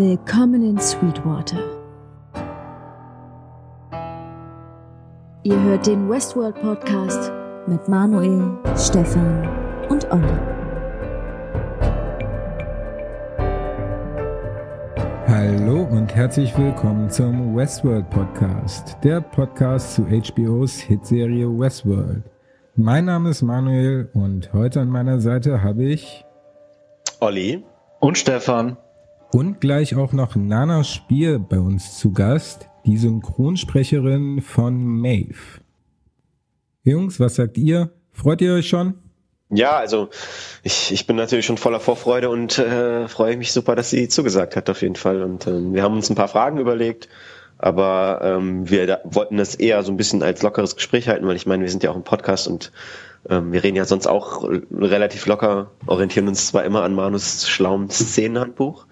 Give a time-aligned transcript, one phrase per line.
[0.00, 1.58] Willkommen in Sweetwater.
[5.42, 7.30] Ihr hört den Westworld Podcast
[7.66, 9.46] mit Manuel, Stefan
[9.90, 10.24] und Olli.
[15.28, 22.22] Hallo und herzlich willkommen zum Westworld Podcast, der Podcast zu HBOs Hitserie Westworld.
[22.74, 26.24] Mein Name ist Manuel und heute an meiner Seite habe ich
[27.20, 27.62] Olli
[27.98, 28.78] und Stefan
[29.32, 35.60] und gleich auch noch Nana Spier bei uns zu Gast, die Synchronsprecherin von Maeve.
[36.82, 37.90] Jungs, was sagt ihr?
[38.12, 38.94] Freut ihr euch schon?
[39.50, 40.10] Ja, also
[40.62, 44.56] ich, ich bin natürlich schon voller Vorfreude und äh, freue mich super, dass sie zugesagt
[44.56, 45.22] hat auf jeden Fall.
[45.22, 47.08] Und ähm, wir haben uns ein paar Fragen überlegt,
[47.58, 51.36] aber ähm, wir da, wollten das eher so ein bisschen als lockeres Gespräch halten, weil
[51.36, 52.72] ich meine, wir sind ja auch im Podcast und
[53.24, 58.86] wir reden ja sonst auch relativ locker, orientieren uns zwar immer an Manus schlauem Szenenhandbuch.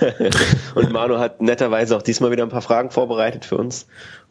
[0.74, 3.86] und Manu hat netterweise auch diesmal wieder ein paar Fragen vorbereitet für uns.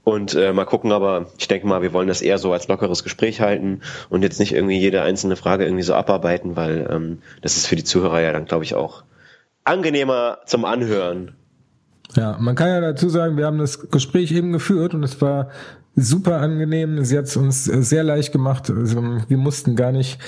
[0.06, 3.04] Und äh, mal gucken, aber ich denke mal, wir wollen das eher so als lockeres
[3.04, 7.58] Gespräch halten und jetzt nicht irgendwie jede einzelne Frage irgendwie so abarbeiten, weil ähm, das
[7.58, 9.04] ist für die Zuhörer ja dann, glaube ich, auch
[9.64, 11.36] angenehmer zum Anhören.
[12.16, 15.50] Ja, man kann ja dazu sagen, wir haben das Gespräch eben geführt und es war
[15.96, 17.04] super angenehm.
[17.04, 18.70] Sie hat es uns sehr leicht gemacht.
[18.70, 20.20] Also, wir mussten gar nicht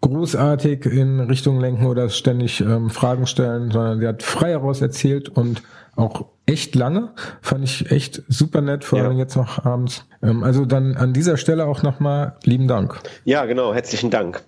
[0.00, 5.30] großartig in Richtung lenken oder ständig ähm, Fragen stellen, sondern sie hat frei heraus erzählt
[5.30, 5.62] und
[5.96, 7.10] auch echt lange.
[7.40, 9.06] Fand ich echt super nett, vor ja.
[9.06, 10.04] allem jetzt noch abends.
[10.22, 13.00] Ähm, also dann an dieser Stelle auch nochmal lieben Dank.
[13.24, 14.42] Ja, genau, herzlichen Dank.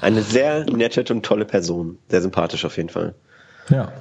[0.00, 1.98] Eine sehr nette und tolle Person.
[2.08, 3.14] Sehr sympathisch auf jeden Fall.
[3.68, 3.92] Ja.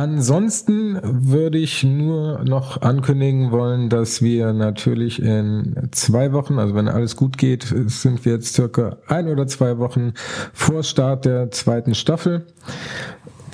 [0.00, 6.88] Ansonsten würde ich nur noch ankündigen wollen, dass wir natürlich in zwei Wochen, also wenn
[6.88, 10.14] alles gut geht, sind wir jetzt circa ein oder zwei Wochen
[10.54, 12.46] vor Start der zweiten Staffel,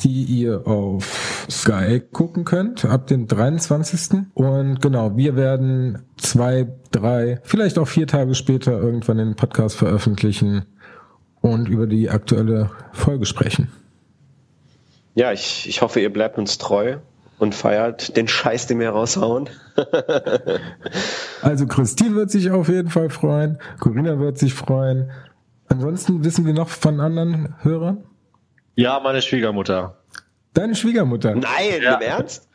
[0.05, 4.21] die ihr auf Sky gucken könnt, ab dem 23.
[4.35, 10.65] Und genau, wir werden zwei, drei, vielleicht auch vier Tage später irgendwann den Podcast veröffentlichen
[11.41, 13.67] und über die aktuelle Folge sprechen.
[15.17, 16.99] Ja, ich, ich hoffe, ihr bleibt uns treu
[17.39, 19.49] und feiert den Scheiß, den wir raushauen.
[21.41, 25.11] also Christine wird sich auf jeden Fall freuen, Corinna wird sich freuen.
[25.69, 28.05] Ansonsten wissen wir noch von anderen Hörern?
[28.75, 29.97] Ja, meine Schwiegermutter.
[30.53, 31.35] Deine Schwiegermutter?
[31.35, 31.95] Nein, ja.
[31.95, 32.46] im Ernst?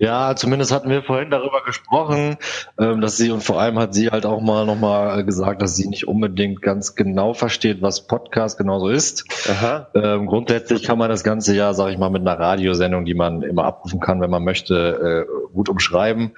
[0.00, 2.36] Ja, zumindest hatten wir vorhin darüber gesprochen,
[2.78, 5.88] ähm, dass sie und vor allem hat sie halt auch mal nochmal gesagt, dass sie
[5.88, 9.24] nicht unbedingt ganz genau versteht, was Podcast genauso ist.
[9.48, 9.88] Aha.
[9.94, 13.42] Ähm, grundsätzlich kann man das Ganze ja, sag ich mal, mit einer Radiosendung, die man
[13.42, 16.32] immer abrufen kann, wenn man möchte, äh, gut umschreiben.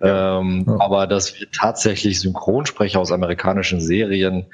[0.00, 0.40] Ja.
[0.40, 0.76] Ähm, ja.
[0.78, 4.46] Aber dass wir tatsächlich Synchronsprecher aus amerikanischen Serien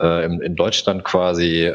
[0.00, 1.70] äh, in, Deutschland quasi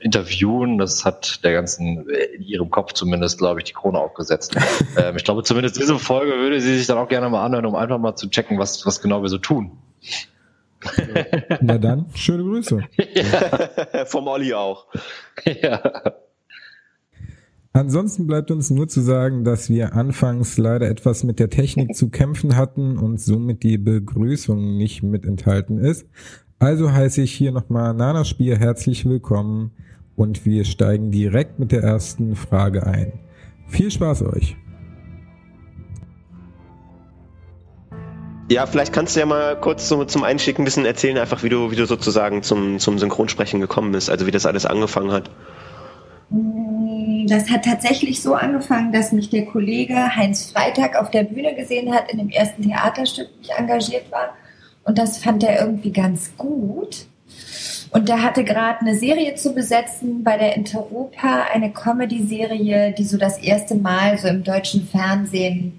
[0.00, 0.78] interviewen.
[0.78, 4.56] Das hat der ganzen, in ihrem Kopf zumindest, glaube ich, die Krone aufgesetzt.
[4.96, 7.74] ähm, ich glaube, zumindest diese Folge würde sie sich dann auch gerne mal anhören, um
[7.74, 9.72] einfach mal zu checken, was, was genau wir so tun.
[11.60, 12.80] Na dann, schöne Grüße.
[13.14, 14.04] Ja.
[14.04, 14.86] Vom Olli auch.
[15.44, 15.80] Ja.
[17.72, 22.08] Ansonsten bleibt uns nur zu sagen, dass wir anfangs leider etwas mit der Technik zu
[22.08, 26.06] kämpfen hatten und somit die Begrüßung nicht mit enthalten ist.
[26.58, 29.72] Also heiße ich hier nochmal Nana Spiel herzlich willkommen
[30.16, 33.12] und wir steigen direkt mit der ersten Frage ein.
[33.68, 34.56] Viel Spaß euch!
[38.50, 41.50] Ja, vielleicht kannst du ja mal kurz so zum Einstieg ein bisschen erzählen, einfach wie
[41.50, 45.30] du, wie du sozusagen zum, zum Synchronsprechen gekommen bist, also wie das alles angefangen hat.
[47.28, 51.92] Das hat tatsächlich so angefangen, dass mich der Kollege Heinz Freitag auf der Bühne gesehen
[51.92, 54.30] hat, in dem ersten Theaterstück, ich engagiert war.
[54.86, 57.06] Und das fand er irgendwie ganz gut.
[57.90, 63.18] Und der hatte gerade eine Serie zu besetzen bei der Interopa, eine Comedy-Serie, die so
[63.18, 65.72] das erste Mal so im deutschen Fernsehen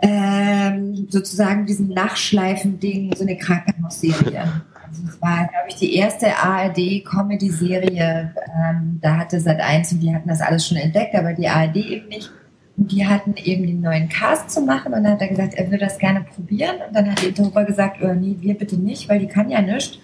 [0.00, 4.62] ähm, sozusagen diesen Nachschleifen-Ding, so eine Krankenhausserie.
[4.86, 8.34] Also es war, glaube ich, die erste ARD-Comedy-Serie.
[8.54, 11.76] Ähm, da hatte Sat 1 und die hatten das alles schon entdeckt, aber die ARD
[11.76, 12.30] eben nicht.
[12.76, 15.84] Die hatten eben den neuen Cast zu machen und dann hat er gesagt, er würde
[15.84, 16.76] das gerne probieren.
[16.86, 19.62] Und dann hat die Interviewer gesagt, oh, nee, wir bitte nicht, weil die kann ja
[19.62, 19.98] nichts.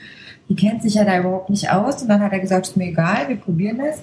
[0.49, 2.03] Die kennt sich ja da überhaupt nicht aus.
[2.03, 4.03] Und dann hat er gesagt, ist mir egal, wir probieren das.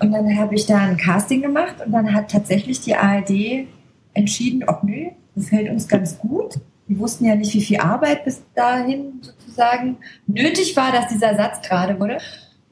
[0.00, 3.66] Und dann habe ich da ein Casting gemacht und dann hat tatsächlich die ARD
[4.14, 6.58] entschieden, ob nö, das fällt uns ganz gut.
[6.86, 11.60] Wir wussten ja nicht, wie viel Arbeit bis dahin sozusagen nötig war, dass dieser Satz
[11.62, 12.18] gerade wurde.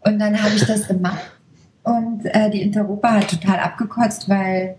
[0.00, 1.32] Und dann habe ich das gemacht.
[1.82, 4.76] Und äh, die Interopa hat total abgekotzt, weil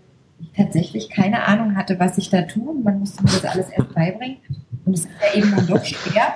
[0.56, 2.74] tatsächlich keine Ahnung hatte, was ich da tue.
[2.74, 4.38] Man musste mir das alles erst beibringen.
[4.84, 6.34] Und es ist ja eben dann doch schwer.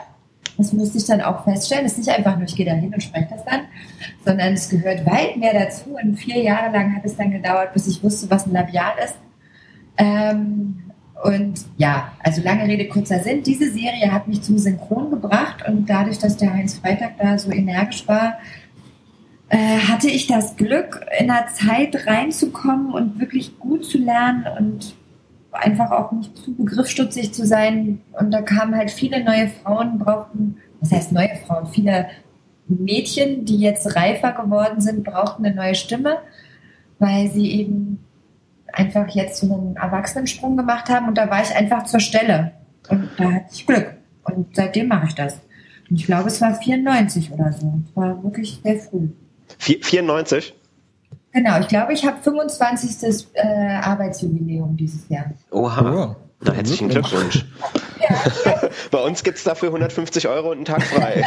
[0.58, 1.86] Das musste ich dann auch feststellen.
[1.86, 3.62] Es ist nicht einfach nur, ich gehe da hin und spreche das dann,
[4.24, 5.96] sondern es gehört weit mehr dazu.
[6.02, 9.16] Und vier Jahre lang hat es dann gedauert, bis ich wusste, was ein Labial ist.
[9.96, 10.82] Ähm,
[11.24, 13.42] und ja, also lange Rede, kurzer Sinn.
[13.42, 17.50] Diese Serie hat mich zum Synchron gebracht und dadurch, dass der Heinz Freitag da so
[17.50, 18.38] energisch war,
[19.52, 24.94] hatte ich das Glück, in der Zeit reinzukommen und wirklich gut zu lernen und
[25.52, 28.00] einfach auch nicht zu begriffsstutzig zu sein.
[28.18, 32.08] Und da kamen halt viele neue Frauen, brauchten, was heißt neue Frauen, viele
[32.66, 36.18] Mädchen, die jetzt reifer geworden sind, brauchten eine neue Stimme,
[36.98, 38.02] weil sie eben
[38.72, 42.52] einfach jetzt so einen Erwachsenensprung gemacht haben und da war ich einfach zur Stelle.
[42.88, 43.94] Und da hatte ich Glück.
[44.24, 45.40] Und seitdem mache ich das.
[45.90, 47.80] Und ich glaube, es war 94 oder so.
[47.86, 49.08] Es war wirklich sehr früh.
[49.58, 50.54] 94?
[51.32, 53.26] Genau, ich glaube, ich habe 25.
[53.34, 55.32] Äh, Arbeitsjubiläum dieses Jahr.
[55.50, 56.14] Oha.
[56.14, 56.16] Oh.
[56.44, 57.44] Na, herzlichen Glückwunsch.
[58.00, 58.16] Ja.
[58.90, 61.24] Bei uns gibt es dafür 150 Euro und einen Tag frei.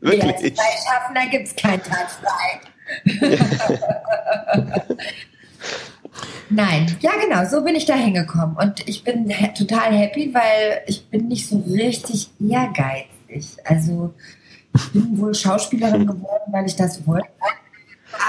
[0.00, 0.56] Wirklich?
[0.56, 2.60] Ja, als Freischaffender gibt es keinen Tag frei.
[6.48, 8.56] Nein, ja genau, so bin ich da hingekommen.
[8.56, 13.56] Und ich bin total happy, weil ich bin nicht so richtig ehrgeizig.
[13.64, 14.14] Also
[14.92, 17.28] bin wohl Schauspielerin geworden, weil ich das wollte.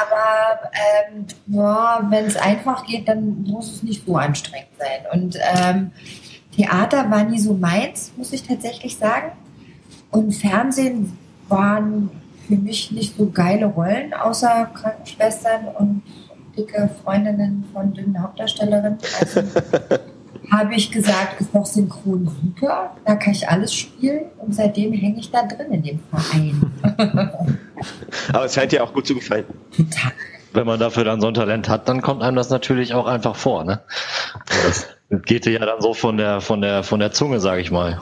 [0.01, 5.05] Aber ähm, ja, wenn es einfach geht, dann muss es nicht so anstrengend sein.
[5.13, 5.91] Und ähm,
[6.55, 9.31] Theater war nie so meins, muss ich tatsächlich sagen.
[10.11, 11.17] Und Fernsehen
[11.47, 12.09] waren
[12.47, 16.01] für mich nicht so geile Rollen, außer Krankenschwestern und
[16.57, 18.97] dicke Freundinnen von dünnen Hauptdarstellerinnen.
[19.19, 19.41] Also
[20.51, 25.19] habe ich gesagt, ist doch synchron super, da kann ich alles spielen und seitdem hänge
[25.19, 26.71] ich da drin in dem Verein.
[28.33, 29.45] Aber es scheint dir auch gut zu gefallen.
[29.75, 30.11] Total.
[30.53, 33.35] Wenn man dafür dann so ein Talent hat, dann kommt einem das natürlich auch einfach
[33.35, 33.81] vor, ne?
[34.49, 34.87] Das
[35.25, 38.01] geht dir ja dann so von der, von der, von der Zunge, sage ich mal.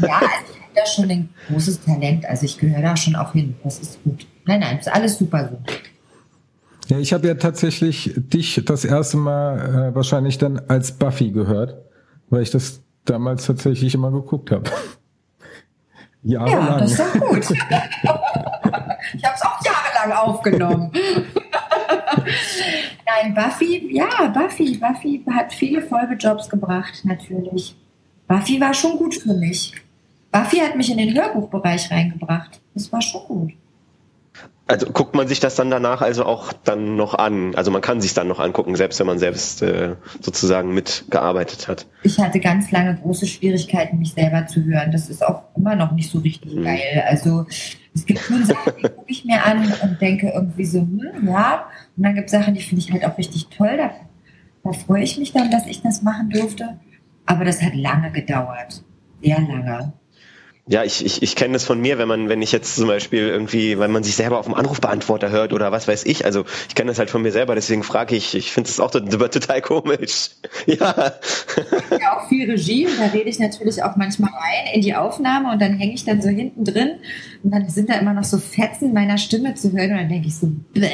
[0.00, 2.24] Ja, also da schon ein großes Talent.
[2.26, 3.56] Also ich gehöre da schon auch hin.
[3.64, 4.26] Das ist gut.
[4.46, 5.58] Nein, nein, ist alles super so.
[6.90, 11.76] Ja, ich habe ja tatsächlich dich das erste Mal äh, wahrscheinlich dann als Buffy gehört,
[12.30, 14.68] weil ich das damals tatsächlich immer geguckt habe.
[16.24, 16.66] Jahrelang.
[16.66, 17.50] Ja, das ist doch gut.
[17.52, 20.90] ich habe es auch jahrelang aufgenommen.
[23.06, 27.76] Nein, Buffy, ja, Buffy, Buffy hat viele Folgejobs gebracht, natürlich.
[28.26, 29.72] Buffy war schon gut für mich.
[30.32, 32.60] Buffy hat mich in den Hörbuchbereich reingebracht.
[32.74, 33.52] Das war schon gut.
[34.70, 37.56] Also guckt man sich das dann danach also auch dann noch an?
[37.56, 41.88] Also man kann sich dann noch angucken, selbst wenn man selbst äh, sozusagen mitgearbeitet hat.
[42.04, 44.92] Ich hatte ganz lange große Schwierigkeiten, mich selber zu hören.
[44.92, 46.62] Das ist auch immer noch nicht so richtig mhm.
[46.62, 47.04] geil.
[47.08, 47.46] Also
[47.96, 51.66] es gibt schon Sachen, die gucke ich mir an und denke irgendwie so, hm, ja.
[51.96, 53.76] Und dann gibt es Sachen, die finde ich halt auch richtig toll.
[53.76, 53.90] Da,
[54.62, 56.78] da freue ich mich dann, dass ich das machen durfte.
[57.26, 58.84] Aber das hat lange gedauert.
[59.20, 59.94] Sehr lange.
[60.70, 63.26] Ja, ich, ich, ich kenne das von mir, wenn man, wenn ich jetzt zum Beispiel
[63.26, 66.24] irgendwie, weil man sich selber auf dem Anrufbeantworter hört oder was weiß ich.
[66.24, 68.92] Also ich kenne das halt von mir selber, deswegen frage ich, ich finde es auch
[68.92, 70.30] total komisch.
[70.66, 71.14] Ja.
[72.00, 75.50] Ja, auch viel Regie und da rede ich natürlich auch manchmal rein in die Aufnahme
[75.52, 76.98] und dann hänge ich dann so hinten drin
[77.42, 80.28] und dann sind da immer noch so Fetzen meiner Stimme zu hören und dann denke
[80.28, 80.90] ich so, bäh,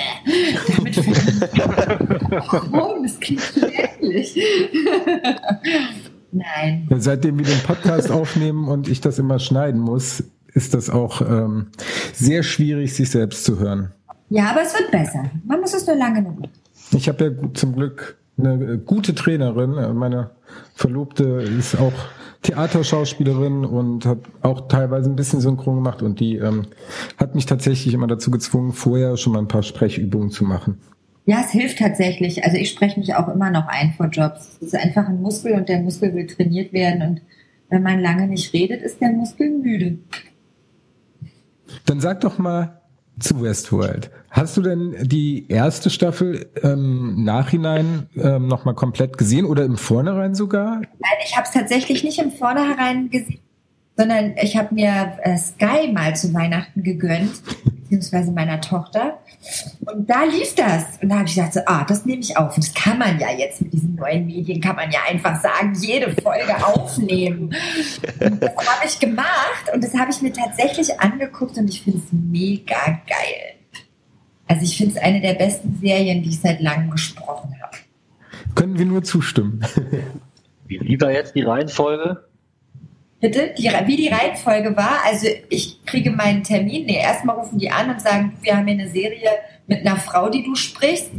[0.76, 0.96] damit
[2.72, 3.02] Warum?
[3.02, 4.40] Das klingt schrecklich.
[6.36, 6.88] Nein.
[6.98, 11.68] Seitdem wir den Podcast aufnehmen und ich das immer schneiden muss, ist das auch ähm,
[12.12, 13.92] sehr schwierig, sich selbst zu hören.
[14.28, 15.24] Ja, aber es wird besser.
[15.44, 16.48] Man muss es nur lange genug.
[16.92, 19.96] Ich habe ja zum Glück eine gute Trainerin.
[19.96, 20.30] Meine
[20.74, 21.92] Verlobte ist auch
[22.42, 26.66] Theaterschauspielerin und hat auch teilweise ein bisschen Synchron gemacht und die ähm,
[27.16, 30.78] hat mich tatsächlich immer dazu gezwungen, vorher schon mal ein paar Sprechübungen zu machen.
[31.26, 32.44] Ja, es hilft tatsächlich.
[32.44, 34.58] Also ich spreche mich auch immer noch ein vor Jobs.
[34.60, 37.02] Es ist einfach ein Muskel und der Muskel will trainiert werden.
[37.02, 37.20] Und
[37.68, 39.98] wenn man lange nicht redet, ist der Muskel müde.
[41.84, 42.80] Dann sag doch mal
[43.18, 44.10] zu Westworld.
[44.30, 50.34] Hast du denn die erste Staffel im Nachhinein ähm, nochmal komplett gesehen oder im Vornherein
[50.34, 50.76] sogar?
[50.80, 53.40] Nein, ich habe es tatsächlich nicht im Vornherein gesehen,
[53.96, 57.32] sondern ich habe mir äh, Sky mal zu Weihnachten gegönnt,
[57.86, 59.18] beziehungsweise meiner Tochter.
[59.80, 60.84] Und da lief das.
[61.00, 62.56] Und da habe ich gedacht, so, ah, das nehme ich auf.
[62.56, 65.74] Und das kann man ja jetzt mit diesen neuen Medien, kann man ja einfach sagen,
[65.80, 67.54] jede Folge aufnehmen.
[68.20, 71.98] Und das habe ich gemacht und das habe ich mir tatsächlich angeguckt und ich finde
[71.98, 73.54] es mega geil.
[74.48, 77.76] Also ich finde es eine der besten Serien, die ich seit langem gesprochen habe.
[78.54, 79.64] Können wir nur zustimmen.
[80.66, 82.25] Wie war jetzt die Reihenfolge?
[83.26, 83.54] Bitte?
[83.58, 87.90] Die, wie die Reihenfolge war, also ich kriege meinen Termin, nee, erstmal rufen die an
[87.90, 89.30] und sagen, wir haben hier eine Serie
[89.66, 91.10] mit einer Frau, die du sprichst.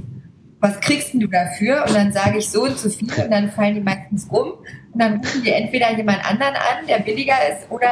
[0.62, 1.84] was kriegst du dafür?
[1.86, 4.54] Und dann sage ich so und so viel und dann fallen die meistens um
[4.94, 7.90] und dann rufen die entweder jemand anderen an, der billiger ist, oder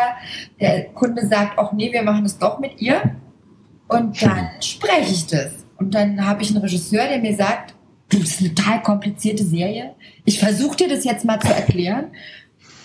[0.62, 3.01] der Kunde sagt, auch nee, wir machen es doch mit ihr.
[3.89, 5.65] Und dann spreche ich das.
[5.75, 7.75] Und dann habe ich einen Regisseur, der mir sagt,
[8.07, 9.93] du, das ist eine total komplizierte Serie.
[10.24, 12.13] Ich versuche dir das jetzt mal zu erklären.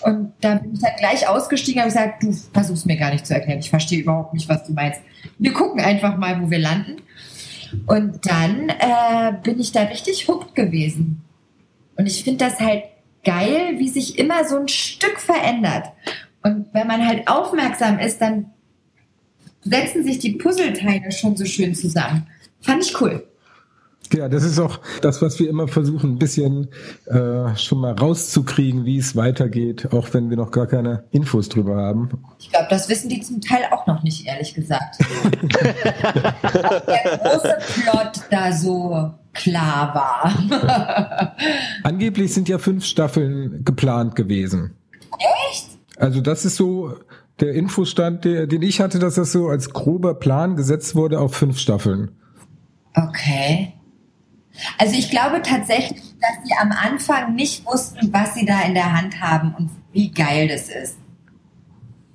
[0.03, 3.35] Und dann bin ich dann gleich ausgestiegen und gesagt, du versuchst mir gar nicht zu
[3.35, 3.59] erklären.
[3.59, 5.01] Ich verstehe überhaupt nicht, was du meinst.
[5.39, 7.03] Wir gucken einfach mal, wo wir landen.
[7.87, 11.23] Und dann äh, bin ich da richtig hooked gewesen.
[11.97, 12.85] Und ich finde das halt
[13.25, 15.93] geil, wie sich immer so ein Stück verändert.
[16.43, 18.51] Und wenn man halt aufmerksam ist, dann
[19.63, 22.27] setzen sich die Puzzleteile schon so schön zusammen.
[22.63, 23.27] Fand ich cool.
[24.13, 26.69] Ja, das ist auch das, was wir immer versuchen, ein bisschen
[27.07, 31.77] äh, schon mal rauszukriegen, wie es weitergeht, auch wenn wir noch gar keine Infos drüber
[31.77, 32.11] haben.
[32.39, 34.99] Ich glaube, das wissen die zum Teil auch noch nicht, ehrlich gesagt.
[35.23, 41.37] Ob der große Plot da so klar war.
[41.85, 44.75] Angeblich sind ja fünf Staffeln geplant gewesen.
[45.51, 45.69] Echt?
[45.97, 46.97] Also das ist so
[47.39, 51.35] der Infostand, der, den ich hatte, dass das so als grober Plan gesetzt wurde auf
[51.35, 52.11] fünf Staffeln.
[52.95, 53.75] Okay.
[54.79, 58.93] Also ich glaube tatsächlich, dass sie am Anfang nicht wussten, was sie da in der
[58.97, 60.97] Hand haben und wie geil das ist.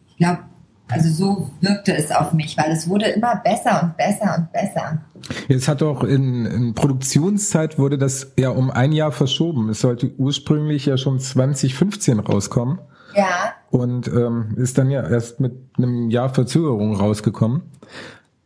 [0.09, 0.39] Ich glaube,
[0.87, 5.01] also so wirkte es auf mich, weil es wurde immer besser und besser und besser.
[5.49, 9.69] Es hat auch in, in Produktionszeit wurde das ja um ein Jahr verschoben.
[9.69, 12.79] Es sollte ursprünglich ja schon 2015 rauskommen.
[13.15, 13.53] Ja.
[13.71, 17.63] Und ähm, ist dann ja erst mit einem Jahr Verzögerung rausgekommen.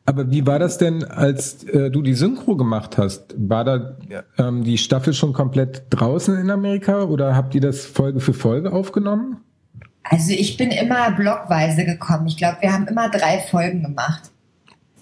[0.09, 3.35] Aber wie war das denn, als äh, du die Synchro gemacht hast?
[3.37, 3.95] War da
[4.39, 8.73] ähm, die Staffel schon komplett draußen in Amerika oder habt ihr das Folge für Folge
[8.73, 9.37] aufgenommen?
[10.01, 12.25] Also ich bin immer blockweise gekommen.
[12.25, 14.31] Ich glaube, wir haben immer drei Folgen gemacht.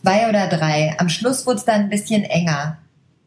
[0.01, 0.93] Zwei oder drei.
[0.97, 2.77] Am Schluss wurde es dann ein bisschen enger.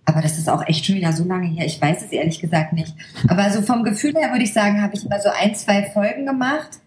[0.05, 1.65] Aber das ist auch echt schon wieder so lange her.
[1.65, 2.95] Ich weiß es ehrlich gesagt nicht.
[3.27, 6.27] Aber so vom Gefühl her würde ich sagen, habe ich immer so ein, zwei Folgen
[6.27, 6.79] gemacht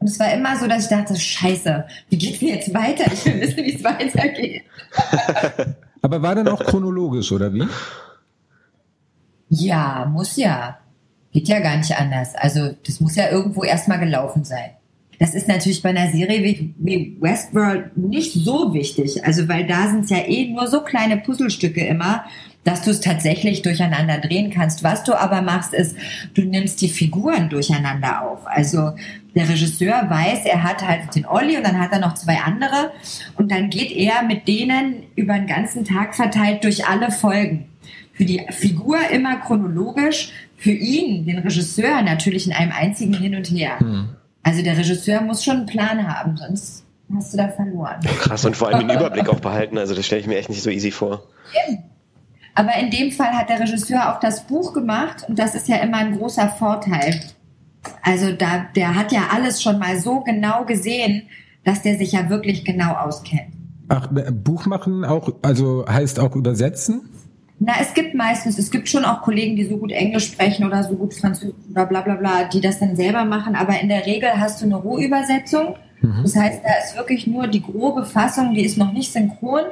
[0.00, 3.10] und es war immer so, dass ich dachte, scheiße, wie geht's denn jetzt weiter?
[3.12, 4.62] Ich will wissen, wie es weitergeht.
[6.02, 7.66] Aber war dann auch chronologisch, oder wie?
[9.48, 10.78] Ja, muss ja.
[11.32, 12.34] Geht ja gar nicht anders.
[12.36, 14.70] Also das muss ja irgendwo erstmal gelaufen sein.
[15.18, 19.24] Das ist natürlich bei einer Serie wie, wie Westworld nicht so wichtig.
[19.24, 22.24] Also weil da sind es ja eh nur so kleine Puzzlestücke immer
[22.64, 24.82] dass du es tatsächlich durcheinander drehen kannst.
[24.82, 25.96] Was du aber machst, ist,
[26.34, 28.46] du nimmst die Figuren durcheinander auf.
[28.46, 28.92] Also
[29.34, 32.92] der Regisseur weiß, er hat halt den Olli und dann hat er noch zwei andere
[33.36, 37.68] und dann geht er mit denen über den ganzen Tag verteilt durch alle Folgen.
[38.12, 43.48] Für die Figur immer chronologisch, für ihn, den Regisseur, natürlich in einem einzigen Hin und
[43.50, 43.78] Her.
[43.80, 44.08] Mhm.
[44.42, 46.84] Also der Regisseur muss schon einen Plan haben, sonst
[47.14, 48.00] hast du da verloren.
[48.18, 49.78] Krass, und vor allem den Überblick auch behalten.
[49.78, 51.22] Also das stelle ich mir echt nicht so easy vor.
[51.68, 51.84] Eben.
[52.58, 55.76] Aber in dem Fall hat der Regisseur auch das Buch gemacht und das ist ja
[55.76, 57.20] immer ein großer Vorteil.
[58.02, 61.22] Also da, der hat ja alles schon mal so genau gesehen,
[61.62, 63.52] dass der sich ja wirklich genau auskennt.
[63.88, 67.08] Ach, Buch machen auch, also heißt auch übersetzen?
[67.60, 70.82] Na, es gibt meistens, es gibt schon auch Kollegen, die so gut Englisch sprechen oder
[70.82, 74.04] so gut Französisch oder bla bla bla, die das dann selber machen, aber in der
[74.04, 75.76] Regel hast du eine Rohübersetzung.
[76.00, 76.22] Mhm.
[76.24, 79.62] Das heißt, da ist wirklich nur die grobe Fassung, die ist noch nicht synchron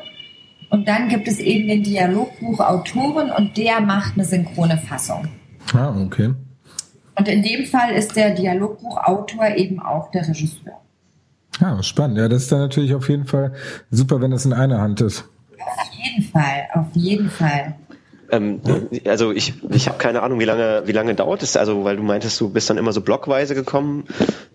[0.71, 5.29] und dann gibt es eben den Dialogbuchautoren und der macht eine synchrone Fassung.
[5.73, 6.35] Ah, okay.
[7.19, 10.81] Und in dem Fall ist der Dialogbuchautor eben auch der Regisseur.
[11.61, 12.19] Ja, spannend.
[12.19, 13.55] Ja, das ist dann natürlich auf jeden Fall
[13.91, 15.25] super, wenn das in einer Hand ist.
[15.59, 17.75] Auf jeden Fall, auf jeden Fall.
[18.31, 18.61] Ähm,
[19.07, 21.57] also ich, ich habe keine Ahnung, wie lange, wie lange dauert es?
[21.57, 24.05] Also, weil du meintest, du bist dann immer so blockweise gekommen.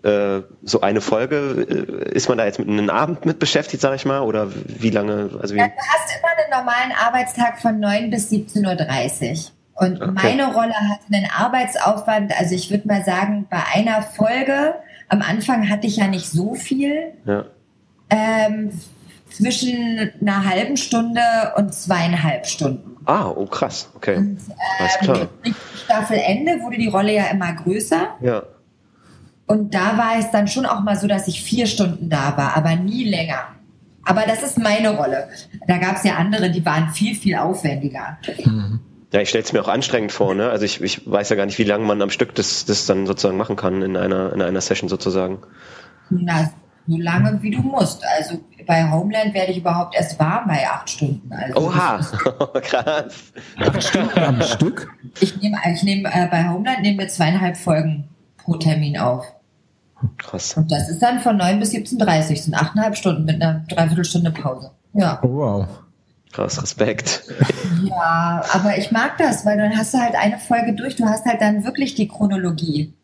[0.02, 3.94] Äh, so eine Folge, äh, ist man da jetzt mit einem Abend mit beschäftigt, sag
[3.94, 4.20] ich mal?
[4.20, 5.30] Oder wie lange?
[5.40, 5.58] Also wie?
[5.58, 9.52] Ja, du hast immer einen normalen Arbeitstag von 9 bis 17.30 Uhr.
[9.74, 10.12] Und okay.
[10.14, 14.74] meine Rolle hat einen Arbeitsaufwand, also ich würde mal sagen, bei einer Folge,
[15.08, 17.12] am Anfang hatte ich ja nicht so viel.
[17.24, 17.46] Ja.
[18.10, 18.70] Ähm,
[19.36, 21.20] zwischen einer halben Stunde
[21.56, 22.96] und zweieinhalb Stunden.
[23.04, 24.16] Ah, oh krass, okay.
[24.16, 25.28] Und, ähm, klar.
[25.84, 28.08] Staffelende wurde die Rolle ja immer größer.
[28.20, 28.42] Ja.
[29.46, 32.56] Und da war es dann schon auch mal so, dass ich vier Stunden da war,
[32.56, 33.48] aber nie länger.
[34.04, 35.28] Aber das ist meine Rolle.
[35.66, 38.18] Da gab es ja andere, die waren viel, viel aufwendiger.
[38.44, 38.80] Mhm.
[39.12, 40.48] Ja, ich stelle es mir auch anstrengend vor, ne?
[40.48, 43.06] Also ich, ich weiß ja gar nicht, wie lange man am Stück das, das dann
[43.06, 45.38] sozusagen machen kann in einer, in einer Session sozusagen.
[46.08, 46.50] Na,
[46.86, 48.02] so lange wie du musst.
[48.18, 51.32] Also bei Homeland werde ich überhaupt erst warm bei acht Stunden.
[51.32, 51.98] Also Oha,
[52.62, 53.32] krass.
[53.58, 54.88] Acht Stunden am Stück?
[55.20, 58.08] Ich nehme ich nehm, äh, bei Homeland nehmen wir zweieinhalb Folgen
[58.38, 59.24] pro Termin auf.
[60.18, 60.56] Krass.
[60.56, 64.72] Und das ist dann von 9 bis 17.30 sind achteinhalb Stunden mit einer Dreiviertelstunde Pause.
[64.94, 65.20] Ja.
[65.22, 65.66] Oh, wow.
[66.32, 67.22] Krass, Respekt.
[67.84, 71.26] Ja, aber ich mag das, weil dann hast du halt eine Folge durch, du hast
[71.26, 72.94] halt dann wirklich die Chronologie.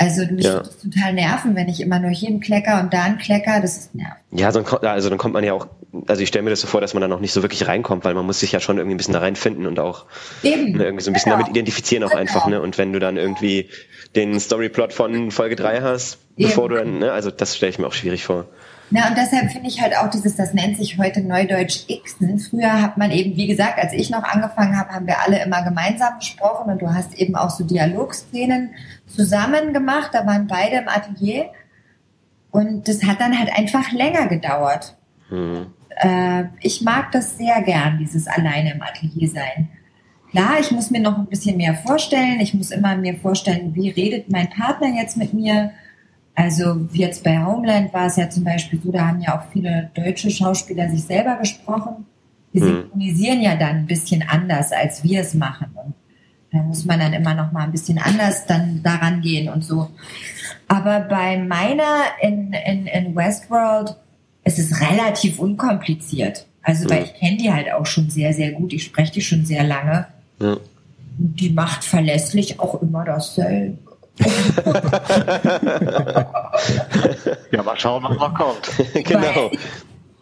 [0.00, 0.60] Also mich ja.
[0.60, 3.76] das total nerven, wenn ich immer nur hier einen Klecker und da einen Klecker, das
[3.76, 4.14] ist nervig.
[4.30, 5.66] Ja, so, also dann kommt man ja auch,
[6.06, 8.04] also ich stelle mir das so vor, dass man dann noch nicht so wirklich reinkommt,
[8.04, 10.06] weil man muss sich ja schon irgendwie ein bisschen da reinfinden und auch
[10.44, 10.76] Eben.
[10.76, 11.42] Ne, irgendwie so ein bisschen genau.
[11.42, 12.20] damit identifizieren auch genau.
[12.20, 12.62] einfach, ne?
[12.62, 13.70] Und wenn du dann irgendwie
[14.14, 16.48] den Storyplot von Folge 3 hast, Eben.
[16.48, 18.46] bevor du dann, ne, also das stelle ich mir auch schwierig vor.
[18.90, 22.38] Na, und deshalb finde ich halt auch dieses, das nennt sich heute Neudeutsch Xen.
[22.38, 25.62] Früher hat man eben, wie gesagt, als ich noch angefangen habe, haben wir alle immer
[25.62, 28.70] gemeinsam gesprochen und du hast eben auch so Dialogszenen
[29.08, 30.10] zusammen gemacht.
[30.12, 31.50] Da waren beide im Atelier
[32.50, 34.96] und das hat dann halt einfach länger gedauert.
[35.30, 35.66] Mhm.
[35.96, 39.68] Äh, ich mag das sehr gern, dieses alleine im Atelier sein.
[40.30, 42.40] Klar, ich muss mir noch ein bisschen mehr vorstellen.
[42.40, 45.72] Ich muss immer mir vorstellen, wie redet mein Partner jetzt mit mir
[46.38, 49.90] also jetzt bei Homeland war es ja zum Beispiel so, da haben ja auch viele
[49.94, 52.06] deutsche Schauspieler sich selber gesprochen.
[52.54, 52.64] Die mhm.
[52.64, 55.66] synchronisieren ja dann ein bisschen anders, als wir es machen.
[55.74, 55.94] Und
[56.52, 59.90] da muss man dann immer noch mal ein bisschen anders dann daran gehen und so.
[60.66, 63.96] Aber bei meiner in, in, in Westworld
[64.44, 66.46] ist es relativ unkompliziert.
[66.62, 68.72] Also, weil ich kenne die halt auch schon sehr, sehr gut.
[68.72, 70.06] Ich spreche die schon sehr lange.
[70.40, 70.56] Ja.
[71.16, 73.78] Die macht verlässlich auch immer dasselbe.
[77.52, 78.68] ja, mal schauen, was noch kommt.
[79.04, 79.50] genau.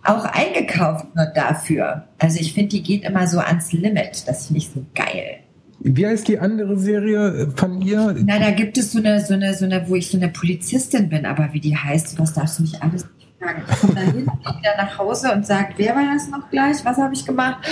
[0.05, 2.05] auch eingekauft wird dafür.
[2.19, 4.29] Also ich finde, die geht immer so ans Limit.
[4.29, 5.41] Das finde ich so geil.
[5.89, 8.17] Wie heißt die andere Serie von ihr?
[8.25, 11.09] Na, da gibt es so eine, so eine, so eine, wo ich so eine Polizistin
[11.09, 13.07] bin, aber wie die heißt, was darfst du nicht alles
[13.39, 13.63] sagen.
[13.69, 14.13] Ich komme dahin,
[14.45, 16.85] gehe wieder nach Hause und sagt, wer war das noch gleich?
[16.85, 17.65] Was habe ich gemacht?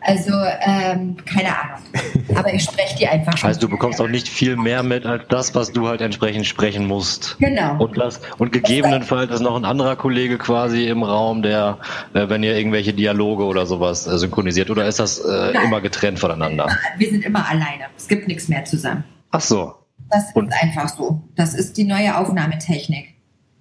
[0.00, 1.80] Also, ähm, keine Ahnung.
[2.38, 3.48] Aber ich spreche die einfach schon.
[3.48, 6.86] Also du bekommst auch nicht viel mehr mit als das, was du halt entsprechend sprechen
[6.86, 7.36] musst.
[7.40, 7.76] Genau.
[7.78, 11.78] Und, das, und gegebenenfalls ist noch ein anderer Kollege quasi im Raum, der,
[12.14, 16.18] äh, wenn ihr irgendwelche Dialoge oder sowas äh, synchronisiert, oder ist das äh, immer getrennt
[16.18, 16.68] voneinander?
[16.96, 17.86] Wir sind immer alleine.
[17.96, 19.04] Es gibt nichts mehr zusammen.
[19.30, 19.74] Ach so.
[20.10, 21.22] Das ist einfach so.
[21.34, 23.14] Das ist die neue Aufnahmetechnik.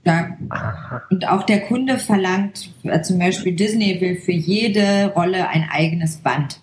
[0.04, 0.38] Da,
[1.10, 6.18] und auch der Kunde verlangt, äh, zum Beispiel Disney will für jede Rolle ein eigenes
[6.18, 6.62] Band.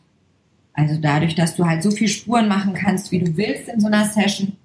[0.75, 3.87] Also dadurch, dass du halt so viel Spuren machen kannst, wie du willst in so
[3.87, 4.57] einer Session,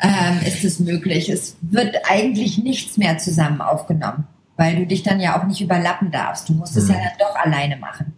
[0.00, 1.28] ähm, ist es möglich.
[1.28, 6.12] Es wird eigentlich nichts mehr zusammen aufgenommen, weil du dich dann ja auch nicht überlappen
[6.12, 6.48] darfst.
[6.48, 7.00] Du musst es ja mhm.
[7.00, 8.14] dann doch alleine machen.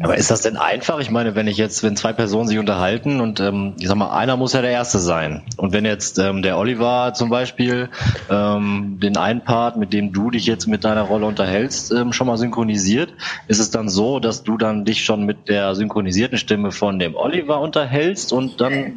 [0.00, 1.00] Aber ist das denn einfach?
[1.00, 4.16] Ich meine, wenn ich jetzt, wenn zwei Personen sich unterhalten und ähm, ich sag mal,
[4.16, 5.42] einer muss ja der Erste sein.
[5.56, 7.88] Und wenn jetzt ähm, der Oliver zum Beispiel
[8.30, 12.28] ähm, den einen Part, mit dem du dich jetzt mit deiner Rolle unterhältst, ähm, schon
[12.28, 13.12] mal synchronisiert,
[13.48, 17.16] ist es dann so, dass du dann dich schon mit der synchronisierten Stimme von dem
[17.16, 18.96] Oliver unterhältst und dann.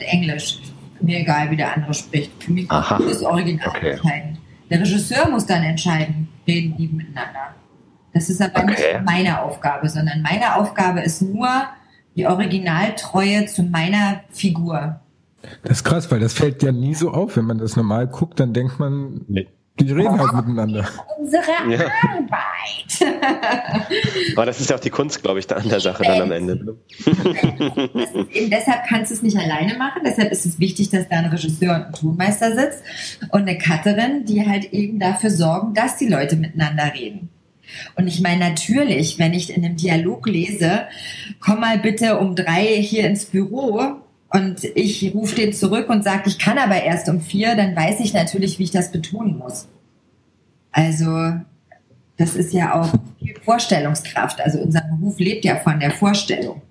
[0.00, 0.58] Englisch.
[1.00, 2.42] Mir egal, wie der andere spricht.
[2.42, 2.96] Für mich Aha.
[2.96, 3.90] ist das Original okay.
[3.92, 4.38] entscheidend.
[4.68, 7.54] Der Regisseur muss dann entscheiden, reden die miteinander.
[8.12, 8.70] Das ist aber okay.
[8.70, 11.48] nicht meine Aufgabe, sondern meine Aufgabe ist nur
[12.16, 15.00] die Originaltreue zu meiner Figur.
[15.62, 17.36] Das ist krass, weil das fällt ja nie so auf.
[17.36, 19.48] Wenn man das normal guckt, dann denkt man, nee.
[19.80, 20.86] die reden halt miteinander.
[21.18, 21.80] Unsere ja.
[22.02, 22.82] Arbeit.
[24.36, 26.32] Aber das ist ja auch die Kunst, glaube ich, da an der Sache dann am
[26.32, 26.56] Ende.
[26.64, 26.76] Ne?
[28.32, 30.02] eben deshalb kannst du es nicht alleine machen.
[30.04, 32.84] Deshalb ist es wichtig, dass da ein Regisseur und ein Tonmeister sitzt
[33.30, 37.30] und eine Cutterin, die halt eben dafür sorgen, dass die Leute miteinander reden.
[37.96, 40.82] Und ich meine, natürlich, wenn ich in einem Dialog lese,
[41.40, 43.82] komm mal bitte um drei hier ins Büro
[44.28, 48.00] und ich rufe den zurück und sage, ich kann aber erst um vier, dann weiß
[48.00, 49.68] ich natürlich, wie ich das betonen muss.
[50.70, 51.34] Also,
[52.16, 54.40] das ist ja auch viel Vorstellungskraft.
[54.40, 56.62] Also unser Beruf lebt ja von der Vorstellung.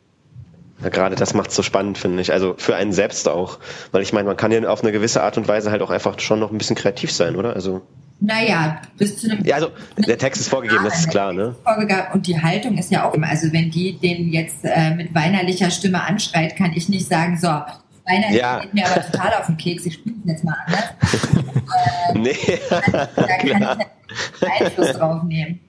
[0.82, 2.32] Ja, gerade das macht es so spannend, finde ich.
[2.32, 3.60] Also für einen selbst auch.
[3.92, 6.20] Weil ich meine, man kann ja auf eine gewisse Art und Weise halt auch einfach
[6.20, 7.54] schon noch ein bisschen kreativ sein, oder?
[7.54, 7.82] Also.
[8.24, 9.44] Naja, bis zu einem.
[9.44, 11.56] Ja, also der Text ist vorgegeben, das ist klar, ne?
[11.64, 13.28] Vorgegeben und die Haltung ist ja auch immer.
[13.28, 17.48] Also wenn die den jetzt äh, mit weinerlicher Stimme anschreit, kann ich nicht sagen, so,
[17.48, 18.60] weinerlich ja.
[18.60, 20.84] geht mir aber total auf den Keks, ich spiele jetzt mal anders.
[22.14, 22.60] äh, nee.
[22.92, 23.78] Da kann ich ja
[24.60, 25.60] Einfluss drauf nehmen.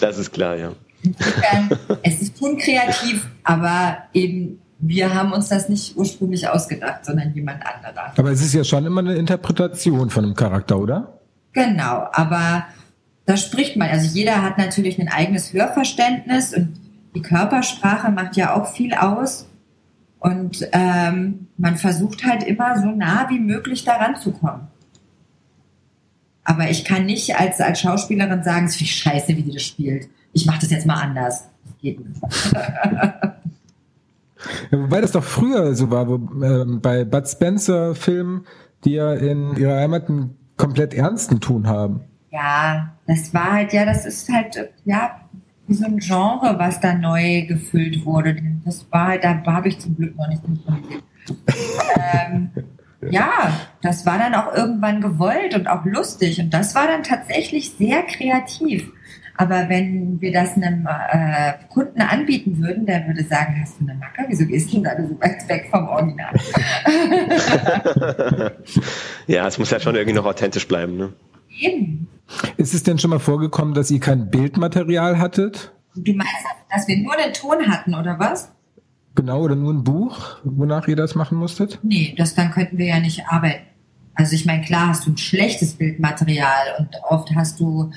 [0.00, 0.72] Das ist klar, ja.
[1.04, 7.32] Insofern, es ist schon kreativ, aber eben wir haben uns das nicht ursprünglich ausgedacht, sondern
[7.32, 8.12] jemand anderer.
[8.16, 11.20] Aber es ist ja schon immer eine Interpretation von einem Charakter, oder?
[11.54, 12.66] Genau, aber
[13.26, 13.88] da spricht man.
[13.88, 16.78] Also jeder hat natürlich ein eigenes Hörverständnis und
[17.14, 19.48] die Körpersprache macht ja auch viel aus.
[20.18, 24.68] Und ähm, man versucht halt immer so nah wie möglich daran zu kommen.
[26.42, 29.62] Aber ich kann nicht als, als Schauspielerin sagen, es ist wie scheiße, wie die das
[29.62, 30.08] spielt.
[30.32, 31.44] Ich mache das jetzt mal anders.
[31.80, 32.20] Geht nicht.
[34.70, 38.44] Ja, wobei das doch früher so war, wo, äh, bei Bud Spencer Filmen,
[38.84, 42.00] die ja in ihrer Heimat einen komplett ernsten Ton haben.
[42.30, 45.20] Ja, das war halt, ja, das ist halt, ja,
[45.66, 48.36] wie so ein Genre, was da neu gefüllt wurde.
[48.64, 51.02] Das war, da habe ich zum Glück noch nicht synchronisiert.
[51.96, 52.50] ähm,
[53.10, 53.30] ja,
[53.82, 58.02] das war dann auch irgendwann gewollt und auch lustig und das war dann tatsächlich sehr
[58.02, 58.90] kreativ.
[59.36, 63.98] Aber wenn wir das einem äh, Kunden anbieten würden, der würde sagen, hast du eine
[63.98, 64.24] Macke?
[64.28, 66.32] Wieso gehst du da so weit weg vom Original?
[69.26, 70.96] ja, es muss ja schon irgendwie noch authentisch bleiben.
[70.96, 71.12] Ne?
[71.58, 72.06] Eben.
[72.56, 75.72] Ist es denn schon mal vorgekommen, dass ihr kein Bildmaterial hattet?
[75.96, 76.32] Du meinst,
[76.70, 78.52] dass wir nur den Ton hatten, oder was?
[79.16, 81.78] Genau, oder nur ein Buch, wonach ihr das machen musstet?
[81.82, 83.64] Nee, das dann könnten wir ja nicht arbeiten.
[84.14, 87.90] Also ich meine, klar hast du ein schlechtes Bildmaterial und oft hast du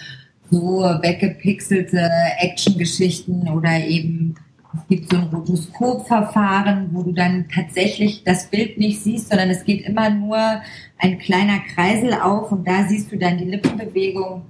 [0.49, 4.35] so weggepixelte Actiongeschichten oder eben
[4.73, 9.63] es gibt so ein Rotoskopverfahren, wo du dann tatsächlich das Bild nicht siehst, sondern es
[9.63, 10.61] geht immer nur
[10.97, 14.43] ein kleiner Kreisel auf und da siehst du dann die Lippenbewegung.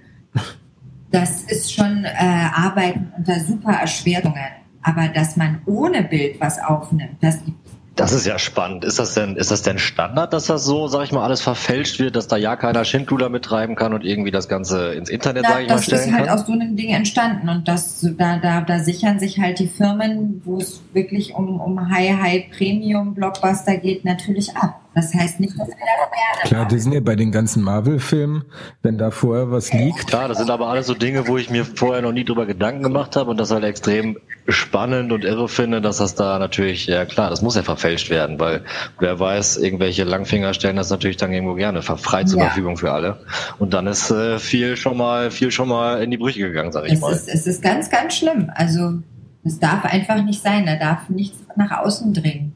[1.12, 4.52] Das ist schon äh, Arbeiten unter super Erschwerungen.
[4.82, 7.67] Aber dass man ohne Bild was aufnimmt, das gibt
[7.98, 8.86] das ist ja spannend.
[8.86, 12.00] Ist das denn, ist das denn Standard, dass das so, sag ich mal, alles verfälscht
[12.00, 15.54] wird, dass da ja keiner Schindluder mittreiben kann und irgendwie das Ganze ins Internet, Na,
[15.54, 16.12] sag ich mal, stellen kann?
[16.12, 19.40] Das ist halt aus so einem Ding entstanden und das, da, da, da sichern sich
[19.40, 24.80] halt die Firmen, wo es wirklich um, um High-High-Premium-Blockbuster geht, natürlich ab.
[24.94, 28.46] Das heißt nicht, dass wir das gerne Klar, Disney bei den ganzen Marvel-Filmen,
[28.82, 30.08] wenn da vorher was liegt.
[30.08, 32.84] Klar, das sind aber alles so Dinge, wo ich mir vorher noch nie drüber Gedanken
[32.84, 37.06] gemacht habe und das halt extrem spannend und irre finde, dass das da natürlich, ja
[37.06, 38.64] klar, das muss ja verfälscht werden, weil
[39.00, 42.46] wer weiß, irgendwelche Langfinger stellen das natürlich dann irgendwo gerne frei zur ja.
[42.46, 43.18] Verfügung für alle.
[43.60, 46.86] Und dann ist äh, viel schon mal, viel schon mal in die Brüche gegangen, sag
[46.86, 47.12] ich es mal.
[47.12, 48.50] Ist, es ist ganz, ganz schlimm.
[48.56, 48.94] Also
[49.44, 52.54] es darf einfach nicht sein, da darf nichts nach außen dringen.